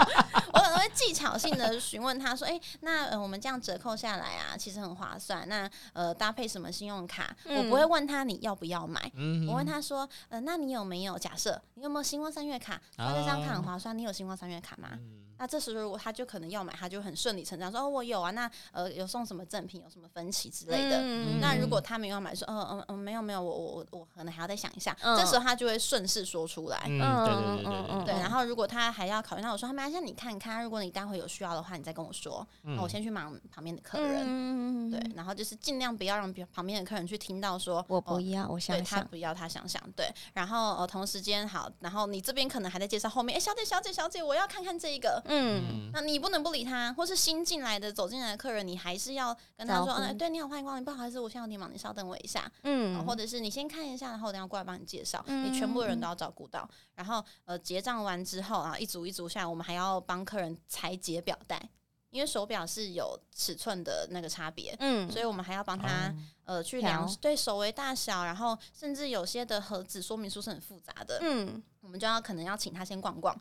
[0.52, 5.48] 我可能会技巧性的询问他说：“哎，那呃，我们这样折扣下来啊，其实很划算。
[5.48, 7.34] 那呃，搭配什么信用卡？
[7.46, 9.10] 我不会问他你要不要买，
[9.48, 12.78] 我问他说：呃，那你有没有假设你有没有星光三月卡？
[12.98, 14.90] 那这张卡很划算，你有星光三月卡吗？”
[15.38, 21.00] 那这时候如果他就可能要买，他就很顺理成章说哦我有啊，那呃有送什么赠品，有什么分期之类的。
[21.40, 24.96] 那如果他没有买，说嗯嗯嗯没有没有，我我我我可能还要再想一下。
[25.16, 26.82] 这时候他就会顺势说出来。
[26.86, 28.14] 嗯对对对对对。
[28.20, 32.46] 然后如果他还要考虑，那我说他没关系，你看看，如果你待会有需要的话，你再跟我说。
[32.62, 34.90] 那我先去忙旁边的客人。
[34.90, 39.82] 对，然后就是尽量不要让旁边的客人去听到说我不要，我想想，他不要，他想想。
[39.94, 45.22] 对，然后呃同时间好，然后你这边可能还在介绍后面，哎小姐小姐小姐，我要看看这一个。
[45.28, 46.08] 嗯，那。
[46.08, 55.22] 你不能不理他，或是新进来的走进来的客人，你还是要跟他说：“嗯，对，你好，欢迎光临，不好意思，我现在有点忙，你稍等我一下。”嗯，或者是你先看一下，然后等下过来帮你介绍。
[55.28, 56.66] 你全部的人都要照顾到。
[56.94, 61.68] 然后呃，结账完之后啊，一组一组下来，我们还要帮客人裁解表带，
[62.08, 66.10] 因为手表是有尺寸的那个差别，嗯，所以我们还要帮他
[66.44, 73.38] 呃去量对手围大小，然后甚至有些的盒子说明书是很复杂的，嗯，我们就要可能要请他先逛逛。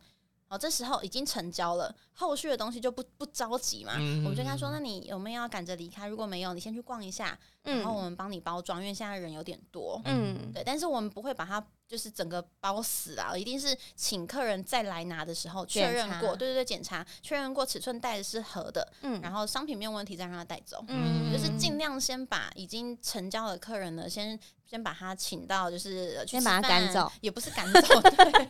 [0.50, 3.93] 哦，这时候已经成交了，后续的东西就不不着急嘛。
[3.95, 6.08] 我们就跟他说：“那你有没有要赶着离开？
[6.08, 10.64] 如果没有，你先去逛一下，然后我们帮你包装，因为现在人有点多。”嗯，对。
[10.64, 20.82] 但是我们不会把它就是整个包死啊，一定是请客人再来拿的时候确认过，对对对，检查确认过尺寸带的是合的，嗯，然后商品没有问题再让他带走。
[20.88, 27.82] 嗯，就是尽量先把已经成交的客人呢，先先把他请到，就是先把他赶走，也不是赶走。
[28.02, 28.50] 对。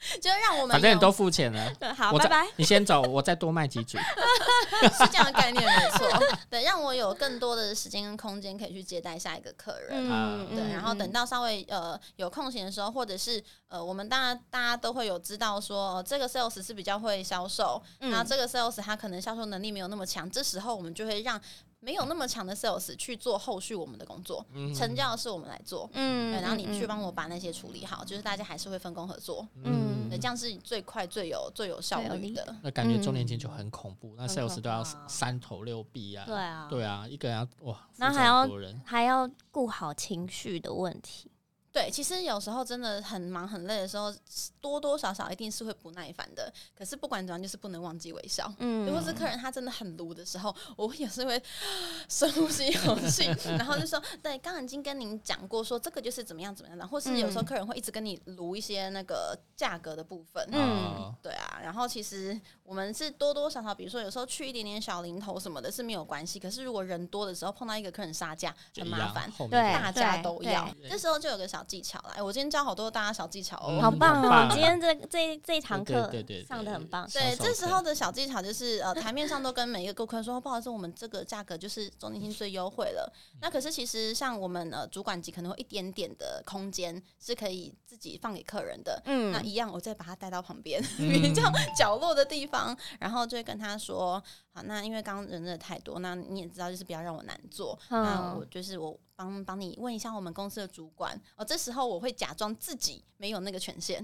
[0.22, 2.46] 就让我们反正你都付钱了， 好，拜拜。
[2.56, 6.08] 你先走，我再多卖几组，是这样的概念没错。
[6.48, 9.88] 对，让我有更多的时间跟空间可以去接待下一个客人。
[9.90, 10.72] 嗯，对。
[10.72, 21.40] 然后等到稍微呃有空闲的时候，或者是呃我们当然大家都会有知道说这个 sales 是比较会销售，然后这个 sales 他可能销售能力没有那么强，这时候我们就会让。
[21.80, 32.56] 没有那么强的 sales 去做后续我们的工作，成交的是我们来做，嗯，然后你去帮我把那些处理好，就是大家还是会分工合作，嗯，这样是最快、最有、最有效率的。
[32.62, 38.48] 那感觉周年前就很恐怖，那 sales 都要三头六臂啊，对啊，对啊，一个人要哇，那还要
[38.84, 41.30] 还要顾好情绪的问题。
[41.78, 44.12] 对，其实有时候真的很忙很累的时候，
[44.60, 46.52] 多多少少一定是会不耐烦的。
[46.76, 48.52] 可是不管怎样，就是不能忘记微笑。
[48.58, 51.40] 嗯，如果是客人他真的很炉的时候，我也是会
[52.08, 53.26] 深呼吸一口气，
[53.56, 60.44] 然后就说：“对，刚刚已经跟您讲过，说这个就是怎么样怎么样的。”或是有时候客人会一直跟你炉一些那个价格的部分。
[60.50, 61.60] 嗯，对啊。
[61.62, 62.38] 然后其实
[62.68, 66.40] 我们是多多少少，比如说有时候去一点点小零头什么的，是没有关系。
[66.40, 69.30] 可是如果人多的时候，碰到一个客人杀价，很麻烦。
[69.48, 70.68] 对，大家都要。
[70.90, 71.64] 这时候就有个小。
[71.68, 74.48] 技巧来，我今天教好多大家小技巧哦，好棒哦！
[74.50, 76.10] 今天这这这一堂课
[76.48, 77.06] 上的很棒。
[77.12, 83.12] 对，这时候的小技巧就是呃，台面上都跟每一个顾客说，不好意思，我们这个价格就是中年庆最优惠了。
[83.42, 89.02] 那可是其实像我们呃主管级可能会一点点的空间是可以自己放给客人的。
[89.04, 92.57] 嗯，那一样我再把它带到旁边比较角落的地方，
[92.98, 98.98] 然后就会跟他说，好，那因为刚刚人真的太多，那你也知道就是不要让我难做，那我就是我。
[99.18, 104.00] 帮帮你问一下我们公司的主管哦，这时候我会假装自己没有那个权限，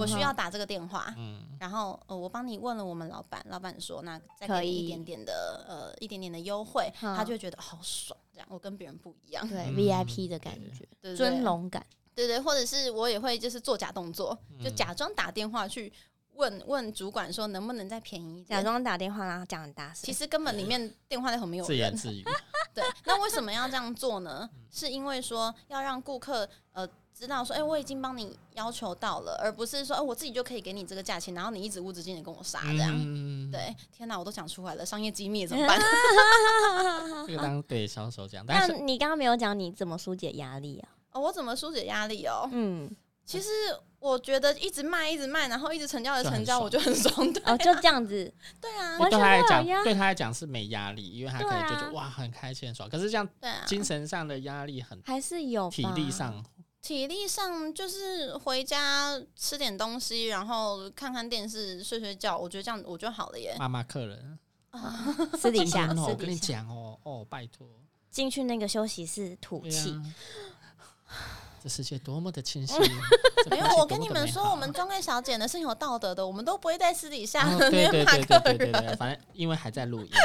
[0.00, 1.14] 我需要打这个电话，
[1.58, 15.92] 然后呃我帮你问了我们老板，老板说那再给一点点的呃一点点的优惠，他就会觉得好爽，这样我跟别人不一样，对 VIP 的感觉，尊荣感，对对，或者是我也会就是做假动作，就假装打电话去。
[16.40, 18.42] 问问主管说能不能再便宜？
[18.44, 21.66] 假装打电话然后讲很大声，其实根本里面电话那头没有人。
[21.68, 22.24] 自言自语。
[22.72, 24.48] 对，那为什么要这样做呢？
[24.70, 32.92] 是因为说要让顾客呃知道说，哎，我已经帮你要求到了，而不是说，哎，我自己就可以给你这个价钱，然后你一直无止境的跟我杀这样。
[33.50, 35.78] 对，天哪，我都讲出来了，商业机密怎么办？
[37.26, 40.88] 这个当对销售讲，但是你刚刚没有讲你怎么疏解压力啊？
[41.12, 42.48] 哦，我怎么疏解压力哦？
[42.52, 42.90] 嗯，
[43.26, 43.48] 其实。
[44.00, 47.40] 我觉得一直卖一直卖，然后一直成交的成交，我就很爽的。
[47.44, 48.32] 哦，就这样子。
[48.60, 52.88] 对啊，对他来讲，对他来讲是没压力，因为他可能就觉得哇很开心很爽。
[52.88, 53.28] 可是这样，
[53.66, 55.68] 精神上的压力很还是有。
[55.68, 56.42] 体力上，
[56.80, 62.38] 体力上就是回家吃点东西，然后看看电视，睡睡觉。
[62.38, 63.54] 我觉得这样我就好了耶。
[63.58, 64.38] 骂骂客人
[64.70, 67.68] 啊， 私底下，我跟你讲哦哦，拜托，
[68.10, 70.00] 进去那个休息室吐气。
[71.62, 72.74] 这世界多么的清晰。
[73.50, 80.10] 没有，我跟你们说，我们专柜小姐呢是有道德的，我们都不会在私底下对对对对对对，反正因为还在录音。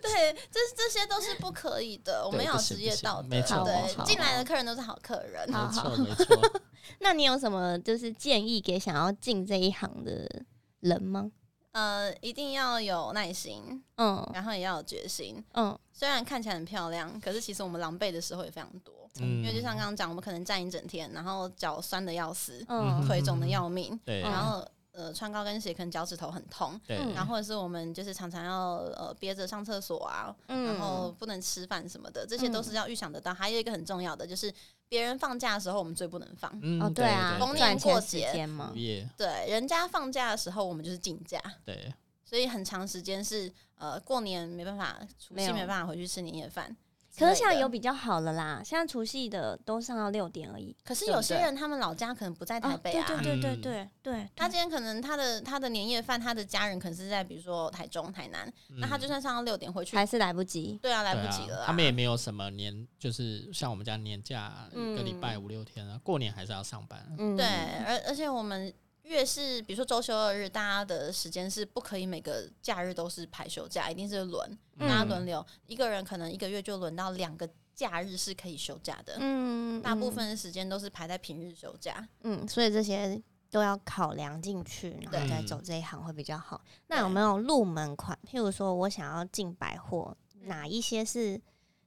[0.00, 3.28] 对，这这些都是不可以的，我们要职业道德。
[3.28, 5.50] 没错，对，进来的客人都是好客人。
[5.50, 6.38] 没错没错。
[7.00, 10.44] 那你有什么就是建议给想要进这一行的
[10.80, 11.30] 人吗？
[11.72, 15.78] 呃，一定要有耐心，嗯，然后也要有决心，嗯。
[15.92, 18.94] 虽然看起来很漂亮，可是其实我们狼狈的时候也非常多。
[19.20, 24.66] 嗯，因为就像刚刚讲，我们可能站一整天，然后脚酸的要死，嗯，腿肿的要命，对，然后。
[24.94, 33.32] 呃，穿高跟鞋可能脚趾头很痛，对，然后或者是我们就是常常要呃憋着上厕所啊，然后不能吃饭什么的，这些都是要预想得到。
[33.32, 34.52] 还有一个很重要的就是
[34.92, 36.50] 别人放假的时候，我们最不能放。
[36.78, 38.70] 哦，对啊，逢年过节嘛，
[39.16, 41.40] 对，人家放假的时候，我们就是请假。
[41.64, 41.90] 对，
[42.26, 46.76] 所以很长时间是呃过年没办法，除夕没办法回去吃年夜饭。
[47.18, 50.74] 可是现在有比较好了啦，现在除夕的都上到六点而已。
[50.84, 54.30] 可是有些人他们老家可能不在台北啊，对对对对对对。
[54.34, 60.78] 他今天可能他的他的年夜饭，他的家人可能是在比如说台中、台南，那他就算上到六点回去还是来不及。
[60.82, 61.64] 对啊，来不及了。
[61.66, 67.04] 他们也没有什么年，就是像我们家年假一个礼拜五六天啊，过年还是要上班。
[67.36, 67.46] 对，
[67.86, 68.72] 而而且我们。
[69.04, 75.44] 越是比如说周休二日，大家的时间是不可以每个假日都是排休假，一定是轮，大家轮流。
[75.66, 83.20] 一个人可能一个月就轮到两个假日是可以休假的，嗯，大部分的时间都是排在平日休假，嗯，所以这些
[83.50, 86.62] 都要考量进去，然后再走这一行会比较好。
[86.88, 88.18] 那有没有入门款？
[88.26, 91.40] 譬如说我想要进百货，哪一些是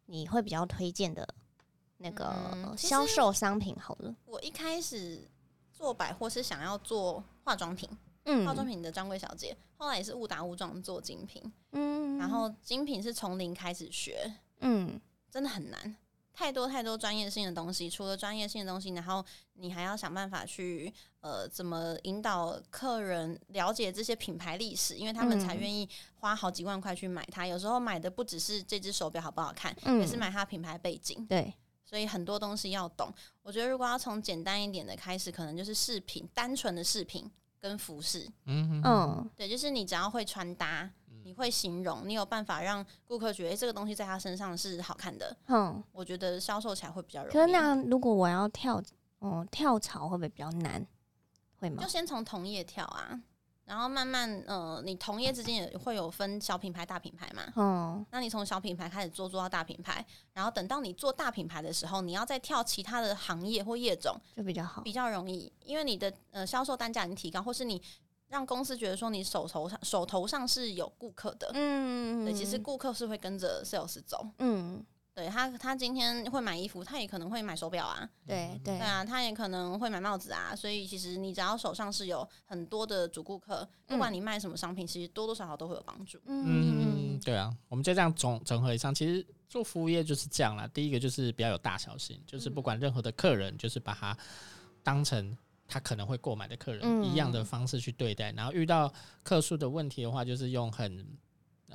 [0.06, 1.28] 你会比较推荐的
[1.98, 3.76] 那个销售商品？
[3.80, 5.30] 好了，我一开始。
[5.78, 7.88] 做百货是想要做化妆品，
[8.26, 15.00] 嗯，化妆品的专柜小姐，后来也是误打误撞做精品，嗯，然后精品是从零开始学，嗯，
[15.32, 15.96] 真的很难，
[16.34, 19.24] 太多太多专业性的东西，除了专业性的东西，然后
[19.54, 31.54] 你还要想办法去呃怎么引导客人了解这些品牌历史，因为他们才愿意花好几万块去买它，有时候买的不只是这只手表好不好看，也是买它品牌背景，对。
[31.88, 33.14] 所以很多东西要懂，
[33.44, 37.30] 我觉得如果要从简单一点的开始，可能就是饰品，单纯的饰品
[37.68, 38.30] 跟服饰。
[38.46, 40.88] 嗯嗯，对，就是你只要会穿搭，
[41.24, 45.36] 你会形容，你有办法让顾客觉得这个东西在他身上是好看的。
[45.48, 47.34] 嗯，我觉得销售起来会比较容易。
[47.34, 48.80] 可是那如果我要跳，
[49.18, 50.86] 哦，跳槽会不会比较难？
[51.58, 51.82] 会吗？
[51.82, 53.20] 就先从同业跳啊。
[53.66, 57.44] 然后慢慢，呃，你同业之间也会有分小品牌、大品牌嘛。
[57.56, 58.06] 嗯。
[58.12, 67.82] 那你从小品牌开始做，做到大品牌，然后等到你做大品牌的时候，你要再跳其他的行业或业种，就比较好，比较容易，因为你的呃销售单价已经提高，或是你
[68.28, 71.50] 让公司觉得说你手头上手头上是有顾客的。
[71.56, 72.24] 嗯。
[72.24, 74.28] 对，其实顾客是会跟着 sales 走。
[74.40, 74.86] 嗯。
[75.16, 78.08] 对他，他今天会买衣服，他也可能会买手表啊。
[78.28, 80.54] 对对对啊，他也可能会买帽子啊。
[80.54, 86.20] 所以其实你只要手上是有很多的主顾客，不管你卖什么商品，其实多多少少都会有帮助。
[86.26, 90.68] 嗯，对啊，我们就这样总整合以上，其实做服务业就是这样啦。
[90.74, 94.18] 第一个就是比较有大小心，就是不管任何的客人，就是把他
[94.84, 98.34] 当成他可能会购买的客人一样的方式去对待。
[98.34, 98.94] 然后遇到
[99.24, 101.08] 客诉的问题的话，就是用很。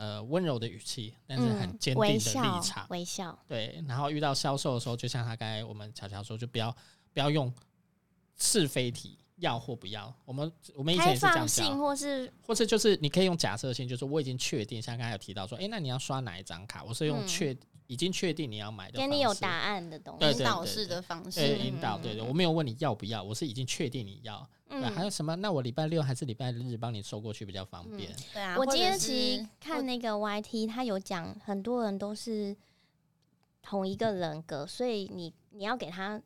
[0.00, 3.38] 呃，温柔的语气，但是很坚定的立场，微笑。
[3.46, 6.74] 对，然后遇到销售的时候，就像他刚才我们巧巧说，就不要
[7.12, 7.52] 不要用
[8.38, 10.10] 是非题，要或不要。
[10.24, 16.82] 我们我们以前也是这样讲，或是或是就是你可以用假设性，就是我已经确定，像刚才有提到说，哎，那你要刷哪一张卡？
[16.82, 17.54] 我是用确。
[17.90, 24.48] 已经确定你要买的，给你有答案的东西，引导式的方式，对引导，对对，我没有问你要不要，我是已经确定你要。
[24.68, 25.34] 嗯，还有什么？
[25.34, 28.14] 那我礼拜六还是礼拜日帮你收过去比较方便。
[28.32, 32.56] 对啊，我今天其实看那个 YT，他有讲很多人都是
[33.60, 36.22] 同一个人格，所以你你要给他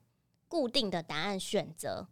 [0.46, 2.06] 固定的答案选择，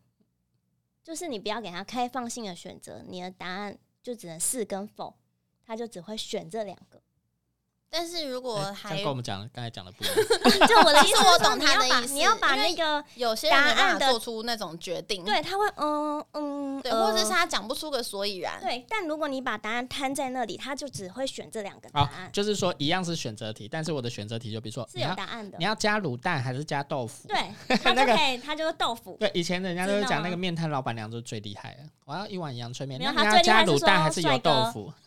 [1.05, 5.15] 就是你不要给他开放性的选择，你的答案就只能是跟否，
[5.63, 7.02] 他就只会选这两个。
[7.95, 10.17] 但是如果还跟我们讲刚才讲的不一样，
[10.67, 12.15] 就我的意思，我懂他的意思。
[12.15, 18.59] 你要把那个有些答案做出那种决定，对他会嗯嗯，对，或者是他讲不出个所以然。
[18.63, 22.31] 对，但如果你把答案摊在那里，他就只会选这两个答案。
[22.33, 27.29] 就是说一样是选择题，但是我的选择题就比如说是有答案的，你要加卤蛋还是加豆腐？
[27.29, 27.37] 对，
[27.77, 29.19] 他就可以，他就是豆腐。
[29.21, 31.81] 对，以前人家都是讲那个面摊老板娘就是最厉害的。
[32.07, 34.91] 我要一碗阳春面，那你要加卤蛋还是油豆腐？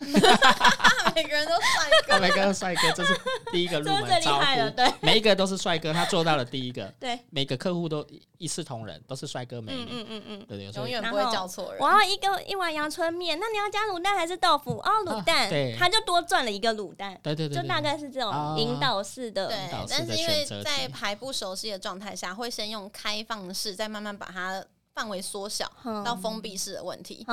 [1.15, 3.19] 每个人都帅哥，每个都帅哥，这是
[3.51, 4.69] 第一个入门 招呼。
[4.75, 9.87] 对每一个都是帅哥，他做到了第一个，对，每个客户都一一视同仁，都是帅哥美嗯女。
[9.91, 10.45] 嗯嗯嗯。
[10.47, 11.81] 对永远不会叫错人。
[11.81, 14.77] 我要一个一碗阳春面，那你要加卤蛋还是豆腐？
[14.77, 19.47] 哦，卤蛋，对他就多赚了一个卤蛋，对对对，就大概是这啊种引导式的。
[19.47, 19.57] 对
[19.89, 24.63] 但是因为在题还不熟悉的状态下，会先用开放式，再慢慢把它
[24.95, 27.25] 范围缩小嗯到封闭式的问题。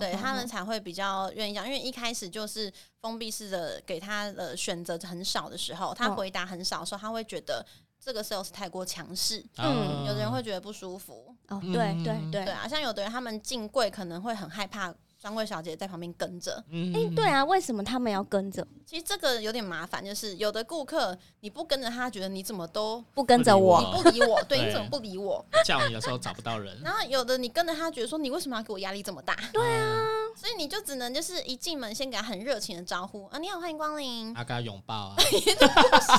[0.00, 6.16] 对他们才会比较愿意讲，因为一开始就是封闭式的，给他的选择很少的时候，他嗯。
[6.16, 7.64] 回答很少的时候，他会觉得
[8.02, 10.06] 这个 sales 太过强势，嗯。
[10.06, 11.36] 有的人会觉得不舒服。
[11.48, 12.30] 哦，对对。
[12.30, 23.80] 对，啊，像有的人他们进柜可能会很害怕专柜小姐在旁边跟着，嗯哎，对啊，为什么他们要跟着，其实这个有点麻烦，就是有的顾客你不跟着他，觉得你怎么都不跟着我我？
[23.82, 25.44] 你不理我，对，对你怎么不理我？
[25.62, 29.36] 叫你的时候找不到人，然后有的你跟着他，觉得说你为什么要给我压力这么大？
[29.52, 34.34] 对啊，所以你就只能就是一进门先给他很热情的招呼啊，你好，欢迎光临。
[34.34, 35.22] 啊，跟他拥抱啊， 不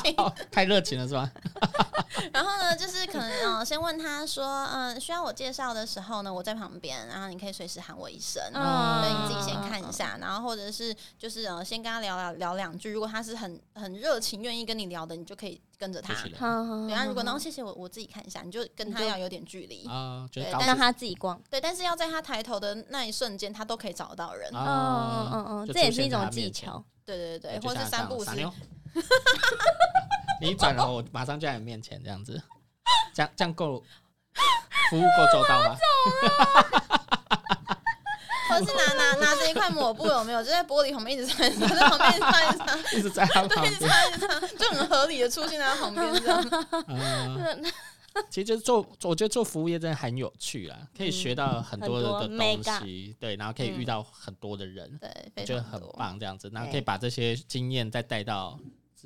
[0.08, 1.32] 行哦 太热情了是吧？
[2.32, 16.34] 然后呢，就是可能呃，先问他说，嗯、需要我介绍的时候呢，我在旁边，然后你可以随时喊我一声，嗯对，你自己先看一下，然后或者是就是呃，先跟他聊聊聊两句，如果他是很很热情，愿意跟你聊的，你就可以跟着他对
[16.94, 19.88] 啊，如果然呢后，谢谢我我自己看一下，你就跟他要有点距离。
[19.88, 21.42] 啊，对高让他自己逛。
[21.50, 24.50] 对，但是要在他抬头的那一瞬间，他都可以找得到人。
[24.52, 26.84] 嗯嗯啊，嗯嗯，就这也是一种技巧。
[27.06, 28.32] 对对对，就或是像这样三步式。
[30.42, 32.42] 你一转头，我马上就在你面前，这样子，
[33.14, 33.84] 这样这样够
[34.90, 35.78] 服务够周到吗？
[38.52, 40.44] 或者是拿拿拿着一块抹布有没有？
[40.44, 46.66] 就在玻璃旁边一直擦，一直擦，在旁边一直擦，一直擦，一直在他旁对，一直边，擦，一直擦，就很合理的出现在他旁边这样。
[46.88, 47.64] 嗯，
[48.30, 55.82] 其实就是做，我觉得做服务业真的很有趣啦，可以学到很多的东西，对，然后可以遇到很多的人，对，我觉得很。
[55.98, 58.58] 棒，这样子，然后可以把这些经验再带到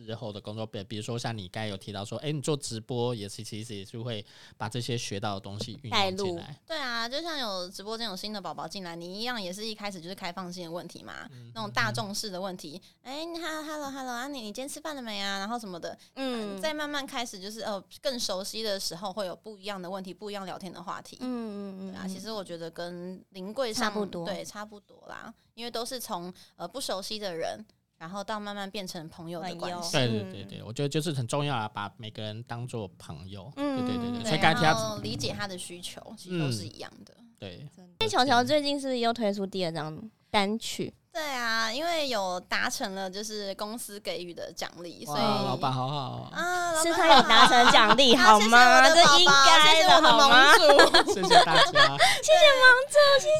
[0.04, 4.26] 之后的工作，比比如说像你刚才有提到说，哎、你做直播也是，其实也是会
[4.58, 12.82] 把这些学到的东西运带入用进来，对啊，就像有直播间有新的宝宝进来，你一样也是一开始就是开放性的问题嘛，那种大众式的问题。
[13.02, 15.40] 哎、你好，hello hello 啊，你你今天吃饭了没啊？
[15.40, 21.18] 然后什么的，嗯，再慢慢开始就是呃更熟悉的时候，会有不一样的问题，不一样聊天的话题。
[21.22, 27.64] 嗯嗯嗯对啊，其实我觉得跟临柜差不多对，差不多啦，因为都是从呃不熟悉的人，
[27.98, 29.92] 然后到慢慢变成朋友的关系。
[29.98, 37.16] 对对嗯对对，我觉得就是很重要啊，把每个人当做朋友，嗯对对对对，所以刚才理解他的需求，其实都是一样的。
[37.38, 37.68] 对，
[38.00, 40.94] 那乔乔最近是不是又推出第二张单曲？
[41.16, 48.82] 对啊，因为有达成了就是公司给予的奖励，所以，老板好好哦，啊，老是板他有达成奖励好吗？
[48.90, 50.12] 这应该的谢谢大家，谢谢？
[50.12, 51.30] 盟主，谢谢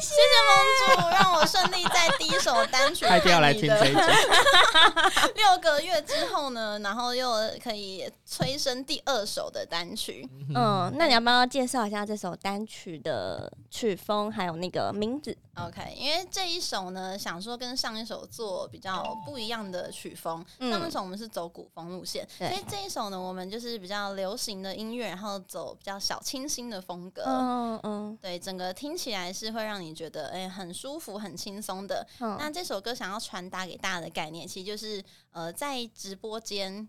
[0.00, 4.00] 谢谢盟主，让我顺利在第一首单曲他一定要来听这一集，
[5.36, 7.30] 六个月之后呢，然后又
[7.62, 10.26] 可以催生第二首的单曲。
[10.54, 20.44] 嗯，那你要不要介绍一下这首单曲的曲风，还有那个名字？OK，因为这一首呢，想说跟上一首做比较不一样的曲风。
[20.58, 27.22] 嗯上一首我们是走古风路线，所以这一首呢，我们就是比较流行的音乐，然后走比较小清新的风格。
[27.24, 32.06] 嗯嗯对，整个听起来是会让你觉得哎、很舒服、很轻松的。
[32.20, 36.86] 嗯那这首歌想要传达给大家的概念，其实就是呃，在直播间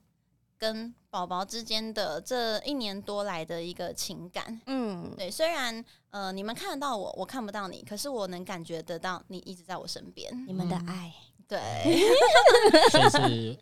[0.58, 4.60] 跟宝宝之间的这一年多来的一个情感。
[4.66, 10.32] 嗯，对，虽然呃你们看得到我，我看不到你，可是我能感觉得到你一直在我身边。
[10.47, 11.14] 你们的爱，
[11.47, 11.60] 对，
[12.91, 13.58] 所以是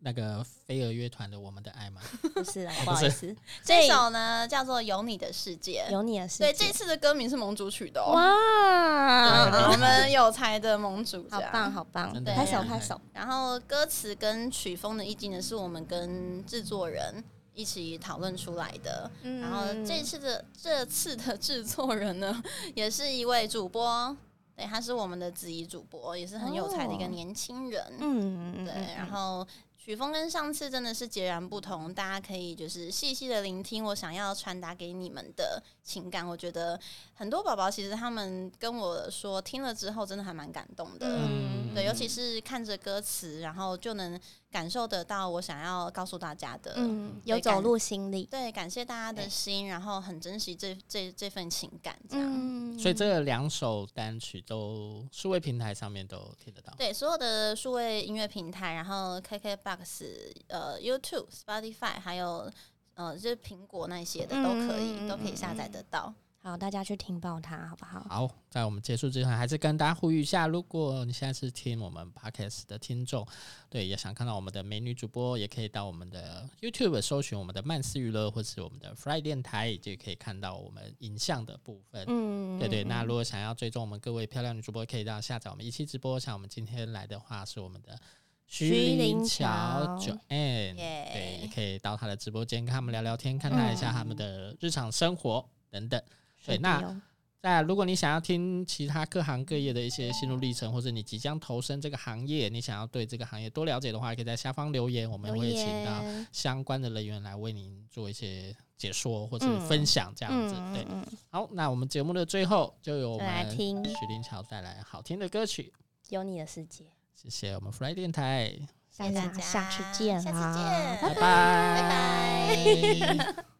[0.00, 2.00] 那个飞儿乐团的《我们的爱》吗？
[2.34, 3.34] 不是不好意思，
[3.64, 5.84] 这首呢叫做《有你的世界》。
[5.92, 8.12] 有你的世界对，界这次的歌名是盟主曲的哦。
[8.12, 11.72] 哇， 我们有才的盟主，好棒，。
[11.72, 17.22] 好棒对，拍手拍手，然后歌词跟曲风的意境呢，是我们跟制作人
[17.54, 19.10] 一起讨论出来的。
[19.22, 22.42] 嗯然后这次的这次的制作人呢，
[22.74, 24.16] 也是一位主播，
[24.54, 27.82] 对，他是我们的子怡主播，也是很有才的一个哦年轻人。
[27.98, 29.46] 嗯对，然后
[29.86, 36.26] 曲风跟上次真的是截然不同，大家可以就是细细的聆听我想要传达给你们的情感。
[36.26, 36.76] 我觉得
[37.14, 41.06] 很多宝宝其实他们跟我说，听了之后真的还蛮感动的。
[41.06, 44.20] 嗯对，尤其是看着歌词，然后就能
[44.56, 46.72] 感受得到我想要告诉大家的。
[46.76, 52.26] 嗯，有走入心里，对，感谢大家的心，然后很珍惜这这这份情感，这样。
[52.26, 56.72] 嗯，所以这两首单曲都数位平台上面都听得到。
[56.78, 60.06] 对，所有的数位音乐平台，然后 KKBox、
[60.48, 62.50] 呃 YouTube、Spotify，还有
[62.94, 66.14] 呃就是苹果那些的都可以，都可以下载得到。
[66.46, 68.06] 好，大家去听爆它，好不好？
[68.08, 73.26] 好，在我们结束之前，还是跟大家呼吁一下，如果你现在是听我们 podcast 的听众，
[73.68, 82.04] 对，也想看到我们的美女主播，也可以到我们的 YouTube 搜寻我们的曼斯娱乐，或是我们的 Fly 电台，就可以看到我们影像的部分。
[82.06, 82.84] 嗯，对对。
[82.84, 86.20] 那如果想要追踪我们各位漂亮女主播，可以到下载我们一期直播。
[86.20, 87.98] 像我们今天来的话，是我们的
[88.46, 96.00] 徐林桥 Joanne，对，也可以到他的直播间跟他们聊聊天，看他一下他们的日常生活等等。
[96.46, 97.00] 对，那
[97.42, 106.02] 在如果你想要听其他各行各业的一些心路历程，或者你即将投身这个行业，你想要对这个行业多了解的话，可以在下方留言，我们会请到
[106.32, 110.54] 相关的人员来为您做一些解说或者分享，这样子。
[110.74, 110.84] 对，
[111.30, 115.72] 好，那我们节目的最后就由我们许林桥带来好听的歌曲
[116.08, 116.84] 《有你的世界》。
[117.14, 118.52] 谢谢我们 Fly 电台，
[118.96, 120.64] 大家下次见，下次见，
[121.00, 123.55] 拜拜，拜拜。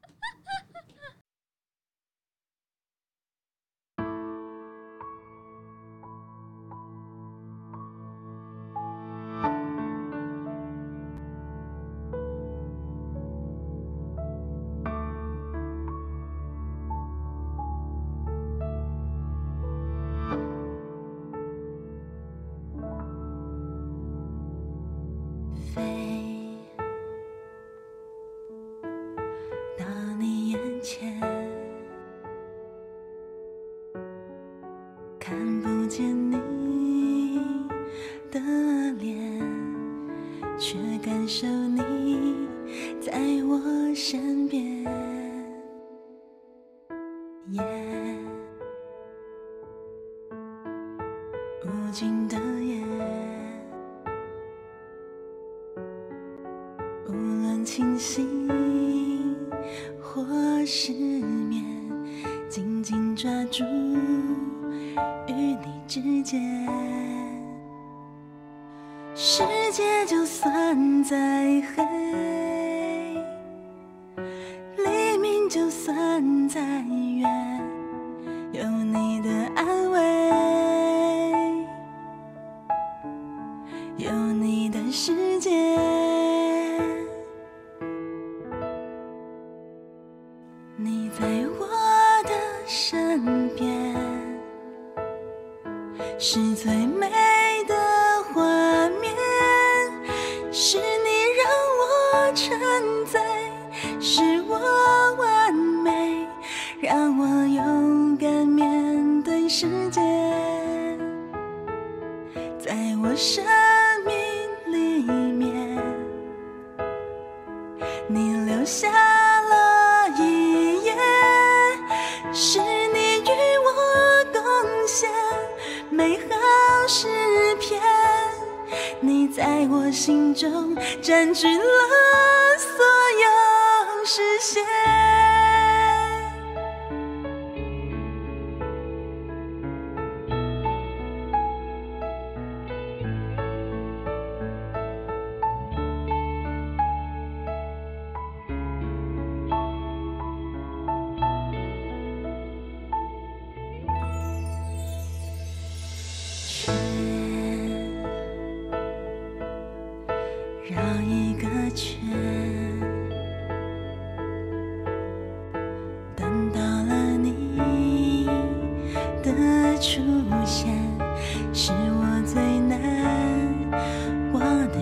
[35.29, 37.41] 看不见你
[38.31, 38.39] 的
[39.01, 39.19] 脸
[40.57, 42.47] 却感受你
[43.01, 43.13] 在
[43.45, 45.16] 我身边。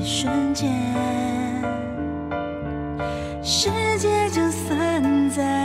[0.05, 0.71] 瞬间
[3.43, 5.64] 世界就散在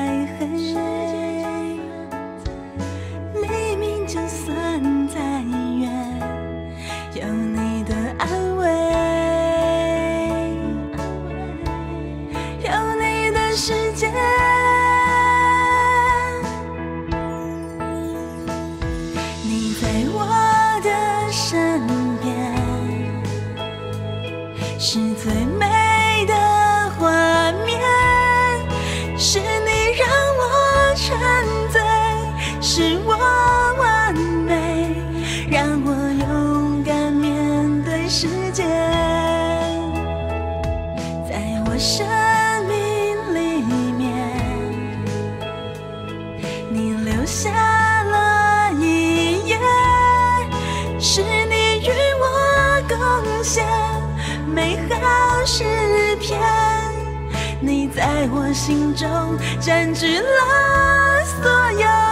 [58.99, 62.09] 中占据了所有。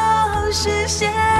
[0.53, 1.36] 视线。